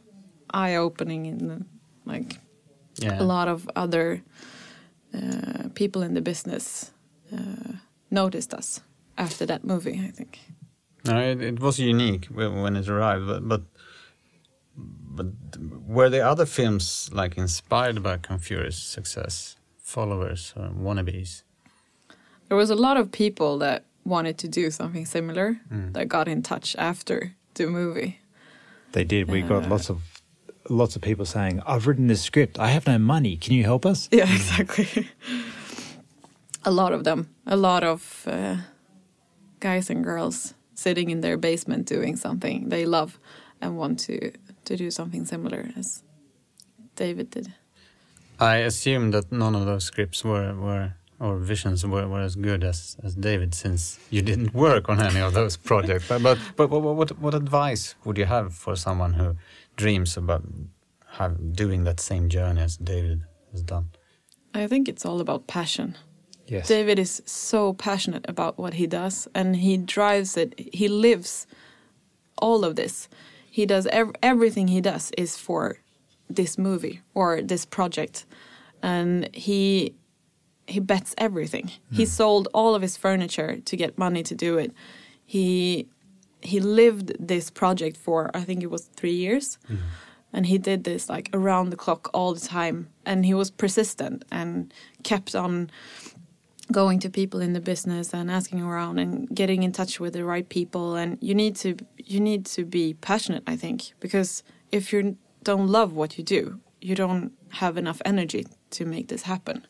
eye 0.54 0.74
opening 0.76 1.26
in 1.26 1.38
the, 1.48 1.64
like 2.06 2.38
Yeah. 3.02 3.20
a 3.22 3.24
lot 3.24 3.48
of 3.48 3.68
other 3.76 4.22
uh, 5.14 5.68
people 5.74 6.02
in 6.06 6.14
the 6.14 6.20
business 6.20 6.92
uh, 7.32 7.72
noticed 8.10 8.54
us 8.54 8.80
after 9.16 9.46
that 9.46 9.64
movie. 9.64 10.00
I 10.08 10.10
think. 10.12 10.38
No, 11.04 11.18
it, 11.18 11.40
it 11.42 11.60
was 11.60 11.78
unique 11.78 12.26
when 12.34 12.62
when 12.62 12.76
it 12.76 12.88
arrived, 12.88 13.26
but, 13.26 13.48
but 13.48 13.62
but 15.16 15.26
were 15.86 16.10
the 16.10 16.20
other 16.20 16.46
films 16.46 17.10
like 17.12 17.36
inspired 17.40 18.02
by 18.02 18.16
Kung 18.18 18.38
Fury's 18.38 18.76
success, 18.76 19.56
followers 19.78 20.52
or 20.56 20.68
wannabes? 20.70 21.42
There 22.48 22.56
was 22.56 22.70
a 22.70 22.74
lot 22.76 22.96
of 22.96 23.10
people 23.10 23.58
that 23.58 23.84
wanted 24.04 24.36
to 24.38 24.48
do 24.48 24.70
something 24.70 25.06
similar 25.06 25.60
that 25.92 26.08
got 26.08 26.28
in 26.28 26.42
touch 26.42 26.74
after 26.78 27.34
the 27.54 27.66
movie. 27.66 28.18
They 28.92 29.04
did. 29.04 29.28
We 29.30 29.42
got 29.42 29.68
lots 29.68 29.90
of 29.90 30.19
lots 30.70 30.96
of 30.96 31.02
people 31.02 31.24
saying, 31.24 31.60
"I've 31.66 31.86
written 31.86 32.06
this 32.06 32.22
script. 32.22 32.58
I 32.58 32.68
have 32.68 32.86
no 32.86 32.98
money. 32.98 33.36
Can 33.36 33.54
you 33.54 33.64
help 33.64 33.84
us?" 33.84 34.08
Yeah, 34.12 34.32
exactly. 34.34 35.08
a 36.64 36.70
lot 36.70 36.92
of 36.92 37.04
them, 37.04 37.28
a 37.46 37.56
lot 37.56 37.82
of 37.82 38.24
uh, 38.26 38.56
guys 39.60 39.90
and 39.90 40.04
girls 40.04 40.54
sitting 40.74 41.10
in 41.10 41.20
their 41.20 41.36
basement 41.36 41.86
doing 41.86 42.16
something 42.16 42.70
they 42.70 42.86
love 42.86 43.18
and 43.60 43.76
want 43.76 43.98
to 44.00 44.32
to 44.64 44.76
do 44.76 44.90
something 44.90 45.26
similar 45.26 45.70
as 45.76 46.02
David 46.96 47.30
did. 47.30 47.52
I 48.38 48.56
assume 48.56 49.10
that 49.10 49.30
none 49.30 49.54
of 49.54 49.66
those 49.66 49.84
scripts 49.84 50.24
were, 50.24 50.54
were 50.54 50.94
or 51.18 51.36
visions 51.36 51.84
were, 51.86 52.08
were 52.08 52.22
as 52.22 52.34
good 52.34 52.64
as, 52.64 52.96
as 53.02 53.14
David, 53.14 53.54
since 53.54 53.98
you 54.08 54.22
didn't 54.22 54.54
work 54.66 54.88
on 54.88 55.00
any 55.00 55.20
of 55.20 55.34
those 55.34 55.56
projects. 55.56 56.08
But 56.08 56.22
but, 56.22 56.38
but 56.56 56.70
what, 56.70 56.82
what 56.82 57.18
what 57.18 57.34
advice 57.34 57.94
would 58.04 58.16
you 58.16 58.24
have 58.24 58.54
for 58.54 58.74
someone 58.76 59.12
who 59.14 59.36
dreams 59.80 60.16
about 60.16 60.42
have, 61.18 61.34
doing 61.54 61.84
that 61.84 62.00
same 62.00 62.28
journey 62.28 62.60
as 62.60 62.76
David 62.76 63.22
has 63.52 63.62
done? 63.62 63.86
I 64.54 64.66
think 64.66 64.88
it's 64.88 65.04
all 65.06 65.20
about 65.20 65.46
passion. 65.46 65.96
Yes. 66.46 66.68
David 66.68 66.98
is 66.98 67.22
so 67.26 67.74
passionate 67.74 68.24
about 68.28 68.58
what 68.58 68.74
he 68.74 68.86
does 68.86 69.28
and 69.34 69.56
he 69.56 69.76
drives 69.76 70.36
it. 70.36 70.48
He 70.58 70.88
lives 70.88 71.46
all 72.38 72.64
of 72.64 72.74
this. 72.74 73.08
He 73.50 73.66
does 73.66 73.86
ev- 73.86 74.14
everything 74.22 74.68
he 74.68 74.80
does 74.80 75.12
is 75.16 75.36
for 75.36 75.78
this 76.28 76.58
movie 76.58 77.00
or 77.14 77.40
this 77.42 77.64
project. 77.64 78.26
And 78.82 79.28
he 79.34 79.94
he 80.66 80.80
bets 80.80 81.14
everything. 81.18 81.70
He 81.92 82.04
hmm. 82.04 82.10
sold 82.10 82.48
all 82.54 82.74
of 82.74 82.82
his 82.82 82.96
furniture 82.96 83.60
to 83.64 83.76
get 83.76 83.98
money 83.98 84.22
to 84.22 84.34
do 84.34 84.58
it. 84.58 84.72
He 85.26 85.88
he 86.42 86.60
lived 86.60 87.12
this 87.18 87.50
project 87.50 87.96
for 87.96 88.30
I 88.34 88.44
think 88.44 88.62
it 88.62 88.70
was 88.70 88.84
3 88.96 89.12
years. 89.12 89.58
And 90.32 90.46
he 90.46 90.58
did 90.58 90.84
this 90.84 91.08
like 91.08 91.28
around 91.32 91.70
the 91.70 91.76
clock 91.76 92.08
all 92.14 92.34
the 92.34 92.40
time. 92.40 92.88
And 93.04 93.26
he 93.26 93.34
was 93.34 93.50
persistent 93.50 94.24
and 94.30 94.72
kept 95.02 95.34
on 95.34 95.70
going 96.72 97.00
to 97.00 97.10
people 97.10 97.40
in 97.40 97.52
the 97.52 97.60
business 97.60 98.14
and 98.14 98.30
asking 98.30 98.62
around 98.62 99.00
and 99.00 99.28
getting 99.34 99.64
in 99.64 99.72
touch 99.72 99.98
with 99.98 100.12
the 100.12 100.24
right 100.24 100.48
people. 100.48 100.94
And 100.94 101.18
you 101.20 101.34
need 101.34 101.56
to 101.56 101.76
you 101.96 102.20
need 102.20 102.44
to 102.46 102.64
be 102.64 102.94
passionate 102.94 103.42
i 103.46 103.56
think 103.56 103.92
because 104.00 104.42
if 104.72 104.92
you 104.92 105.16
don't 105.42 105.68
love 105.68 105.92
what 105.92 106.18
you 106.18 106.24
do 106.24 106.60
you 106.80 106.94
don't 106.94 107.32
have 107.50 107.76
enough 107.76 108.00
energy 108.04 108.46
to 108.70 108.84
make 108.84 109.08
this 109.08 109.22
happen. 109.22 109.66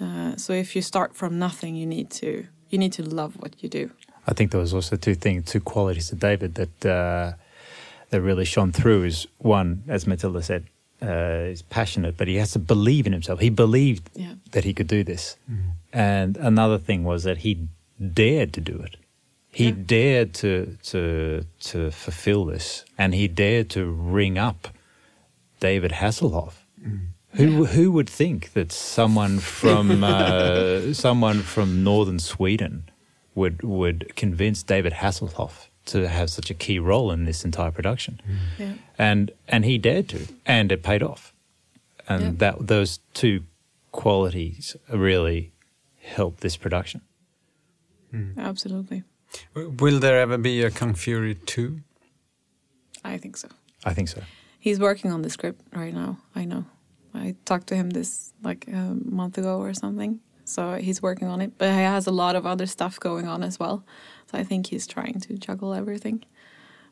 Uh, 0.00 0.36
so 0.36 0.52
if 0.52 0.74
you 0.74 0.82
start 0.82 1.14
from 1.14 1.38
nothing 1.38 1.74
you 1.76 1.86
need 1.86 2.10
to 2.10 2.46
you 2.68 2.78
need 2.78 2.92
to 2.92 3.02
love 3.02 3.36
what 3.36 3.62
you 3.62 3.68
do 3.68 3.90
I 4.26 4.32
think 4.34 4.50
there 4.50 4.60
was 4.60 4.74
also 4.74 4.96
two 4.96 5.14
things, 5.14 5.44
two 5.50 5.60
qualities 5.60 6.08
to 6.08 6.16
David 6.16 6.54
that 6.56 6.86
uh, 6.86 7.32
that 8.10 8.20
really 8.20 8.44
shone 8.44 8.72
through. 8.72 9.04
Is 9.04 9.26
one, 9.38 9.82
as 9.88 10.06
Matilda 10.06 10.42
said, 10.42 10.64
uh, 11.02 11.52
is 11.52 11.62
passionate, 11.62 12.16
but 12.16 12.26
he 12.28 12.36
has 12.36 12.52
to 12.52 12.58
believe 12.58 13.06
in 13.06 13.12
himself. 13.12 13.40
He 13.40 13.50
believed 13.50 14.10
Yeah. 14.14 14.34
that 14.52 14.64
he 14.64 14.72
could 14.74 14.88
do 14.88 15.04
this, 15.04 15.36
and 15.92 16.36
another 16.36 16.78
thing 16.78 17.04
was 17.04 17.22
that 17.24 17.38
he 17.38 17.68
dared 18.14 18.52
to 18.54 18.60
do 18.60 18.78
it. 18.86 18.96
He 19.52 19.66
Yeah. 19.68 19.74
dared 19.86 20.34
to 20.34 20.76
to 20.90 21.44
to 21.70 21.90
fulfill 21.90 22.44
this, 22.46 22.84
and 22.98 23.14
he 23.14 23.28
dared 23.28 23.68
to 23.70 23.84
ring 23.90 24.38
up 24.38 24.68
David 25.60 25.92
Hasselhoff. 25.92 26.54
Who 27.36 27.66
who 27.66 27.92
would 27.92 28.08
think 28.08 28.52
that 28.54 28.72
someone 28.72 29.38
from 29.40 30.02
uh, 30.04 30.92
someone 31.06 31.42
from 31.42 31.82
northern 31.84 32.18
Sweden 32.18 32.82
would 33.36 33.62
would 33.62 33.98
convince 34.16 34.64
David 34.64 34.92
Hasselhoff 34.94 35.68
to 35.92 36.08
have 36.08 36.28
such 36.30 36.50
a 36.50 36.54
key 36.54 36.78
role 36.80 37.12
in 37.14 37.24
this 37.26 37.44
entire 37.44 37.70
production? 37.70 38.20
Mm. 38.26 38.36
yeah 38.58 38.74
And 38.98 39.30
and 39.48 39.64
he 39.64 39.78
dared 39.78 40.08
to, 40.08 40.18
and 40.44 40.72
it 40.72 40.82
paid 40.82 41.02
off. 41.02 41.32
And 42.08 42.22
Yeah. 42.22 42.32
that 42.38 42.66
those 42.66 42.98
two 43.14 43.38
qualities 43.92 44.76
really 44.92 45.52
helped 46.16 46.40
this 46.40 46.56
production. 46.56 47.00
Mm. 48.12 48.36
absolutely 48.38 49.02
Will 49.54 49.98
there 50.00 50.20
ever 50.20 50.38
be 50.38 50.62
a 50.64 50.70
Kung 50.70 50.94
Fury 50.94 51.34
2? 51.34 51.80
i 53.04 53.18
think 53.18 53.36
so 53.36 53.48
I 53.90 53.94
think 53.94 54.08
so. 54.08 54.20
he's 54.58 54.78
working 54.80 55.12
on 55.12 55.22
the 55.22 55.30
script 55.30 55.60
right 55.74 55.94
now 55.94 56.16
i 56.40 56.44
know 56.46 56.64
i 57.14 57.34
talked 57.44 57.66
to 57.68 57.74
him 57.74 57.90
this 57.90 58.32
like 58.42 58.66
a 58.72 58.94
month 59.20 59.38
ago 59.38 59.58
or 59.60 59.74
something 59.74 60.20
so 60.48 60.74
he's 60.76 61.00
working 61.02 61.28
on 61.28 61.40
it 61.40 61.52
but 61.58 61.68
he 61.68 61.80
has 61.94 62.06
a 62.06 62.10
lot 62.10 62.36
of 62.36 62.46
other 62.46 62.66
stuff 62.66 62.98
going 63.00 63.26
on 63.26 63.42
as 63.42 63.58
well 63.58 63.84
so 64.30 64.38
i 64.38 64.44
think 64.44 64.66
he's 64.68 64.86
trying 64.86 65.18
to 65.20 65.34
juggle 65.34 65.74
everything 65.74 66.24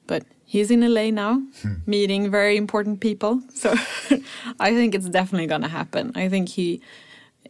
but 0.07 0.23
he's 0.45 0.71
in 0.71 0.81
la 0.95 1.11
now 1.11 1.43
meeting 1.87 2.31
very 2.31 2.57
important 2.57 3.01
people 3.01 3.41
so 3.55 3.71
i 4.61 4.71
think 4.75 4.95
it's 4.95 5.09
definitely 5.09 5.47
gonna 5.47 5.69
happen 5.69 6.13
i 6.15 6.29
think 6.29 6.49
he 6.51 6.81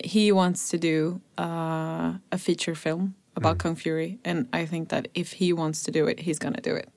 he 0.03 0.33
wants 0.33 0.69
to 0.71 0.79
do 0.79 1.21
uh, 1.39 2.15
a 2.33 2.39
feature 2.39 2.75
film 2.75 3.15
about 3.37 3.59
kung 3.59 3.75
fury 3.77 4.19
and 4.25 4.47
i 4.53 4.67
think 4.67 4.89
that 4.89 5.09
if 5.15 5.33
he 5.33 5.53
wants 5.53 5.83
to 5.83 5.91
do 5.91 6.07
it 6.07 6.21
he's 6.21 6.39
gonna 6.39 6.61
do 6.61 6.75
it 6.75 6.89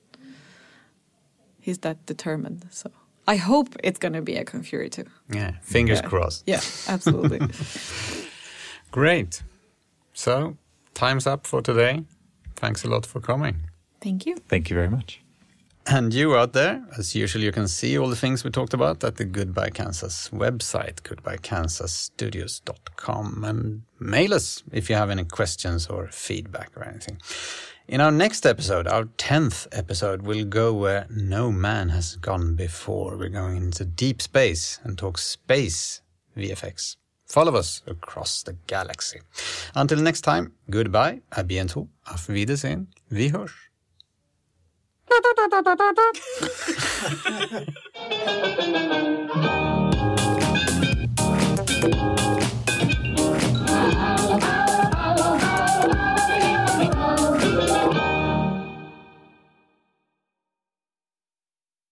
he's 1.68 1.78
that 1.78 2.06
determined. 2.06 2.66
So 2.70 2.90
I 3.26 3.36
hope 3.36 3.76
it's 3.84 3.98
going 3.98 4.14
to 4.14 4.22
be 4.22 4.36
a 4.36 4.44
Kung 4.44 4.62
Fury 4.62 4.88
too. 4.88 5.04
Yeah, 5.28 5.52
fingers 5.60 6.00
Yeah. 6.02 6.08
crossed. 6.08 6.44
Yeah, 6.46 6.62
absolutely. 6.88 7.40
Great. 8.90 9.42
So, 10.12 10.56
time's 10.94 11.26
up 11.26 11.46
for 11.46 11.62
today. 11.62 12.04
Thanks 12.56 12.84
a 12.84 12.88
lot 12.88 13.06
for 13.06 13.20
coming. 13.20 13.68
Thank 14.00 14.26
you. 14.26 14.36
Thank 14.48 14.70
you 14.70 14.76
very 14.76 14.88
much. 14.88 15.20
And 15.90 16.12
you 16.12 16.36
out 16.36 16.52
there, 16.52 16.84
as 16.98 17.14
usual, 17.14 17.42
you 17.42 17.50
can 17.50 17.66
see 17.66 17.96
all 17.96 18.10
the 18.10 18.16
things 18.16 18.44
we 18.44 18.50
talked 18.50 18.74
about 18.74 19.02
at 19.04 19.16
the 19.16 19.24
Goodbye 19.24 19.70
Kansas 19.70 20.28
website, 20.28 21.00
goodbyekansasstudios.com, 21.00 23.44
and 23.44 23.84
mail 23.98 24.34
us 24.34 24.62
if 24.70 24.90
you 24.90 24.96
have 24.96 25.08
any 25.08 25.24
questions 25.24 25.86
or 25.86 26.08
feedback 26.08 26.76
or 26.76 26.84
anything. 26.84 27.16
In 27.86 28.02
our 28.02 28.12
next 28.12 28.44
episode, 28.44 28.86
our 28.86 29.04
10th 29.04 29.66
episode, 29.72 30.20
we'll 30.20 30.44
go 30.44 30.74
where 30.74 31.06
no 31.08 31.50
man 31.50 31.88
has 31.88 32.16
gone 32.16 32.54
before. 32.54 33.16
We're 33.16 33.30
going 33.30 33.56
into 33.56 33.86
deep 33.86 34.20
space 34.20 34.80
and 34.84 34.98
talk 34.98 35.16
space 35.16 36.02
VFX. 36.36 36.96
Follow 37.28 37.56
us 37.56 37.82
across 37.86 38.42
the 38.42 38.56
galaxy. 38.66 39.20
Until 39.74 39.98
next 40.00 40.22
time, 40.22 40.52
goodbye, 40.70 41.20
à 41.30 41.42
bientôt, 41.42 41.88
auf 42.06 42.28
Wiedersehen, 42.28 42.88
vi 43.10 43.30
hörs. 43.30 43.52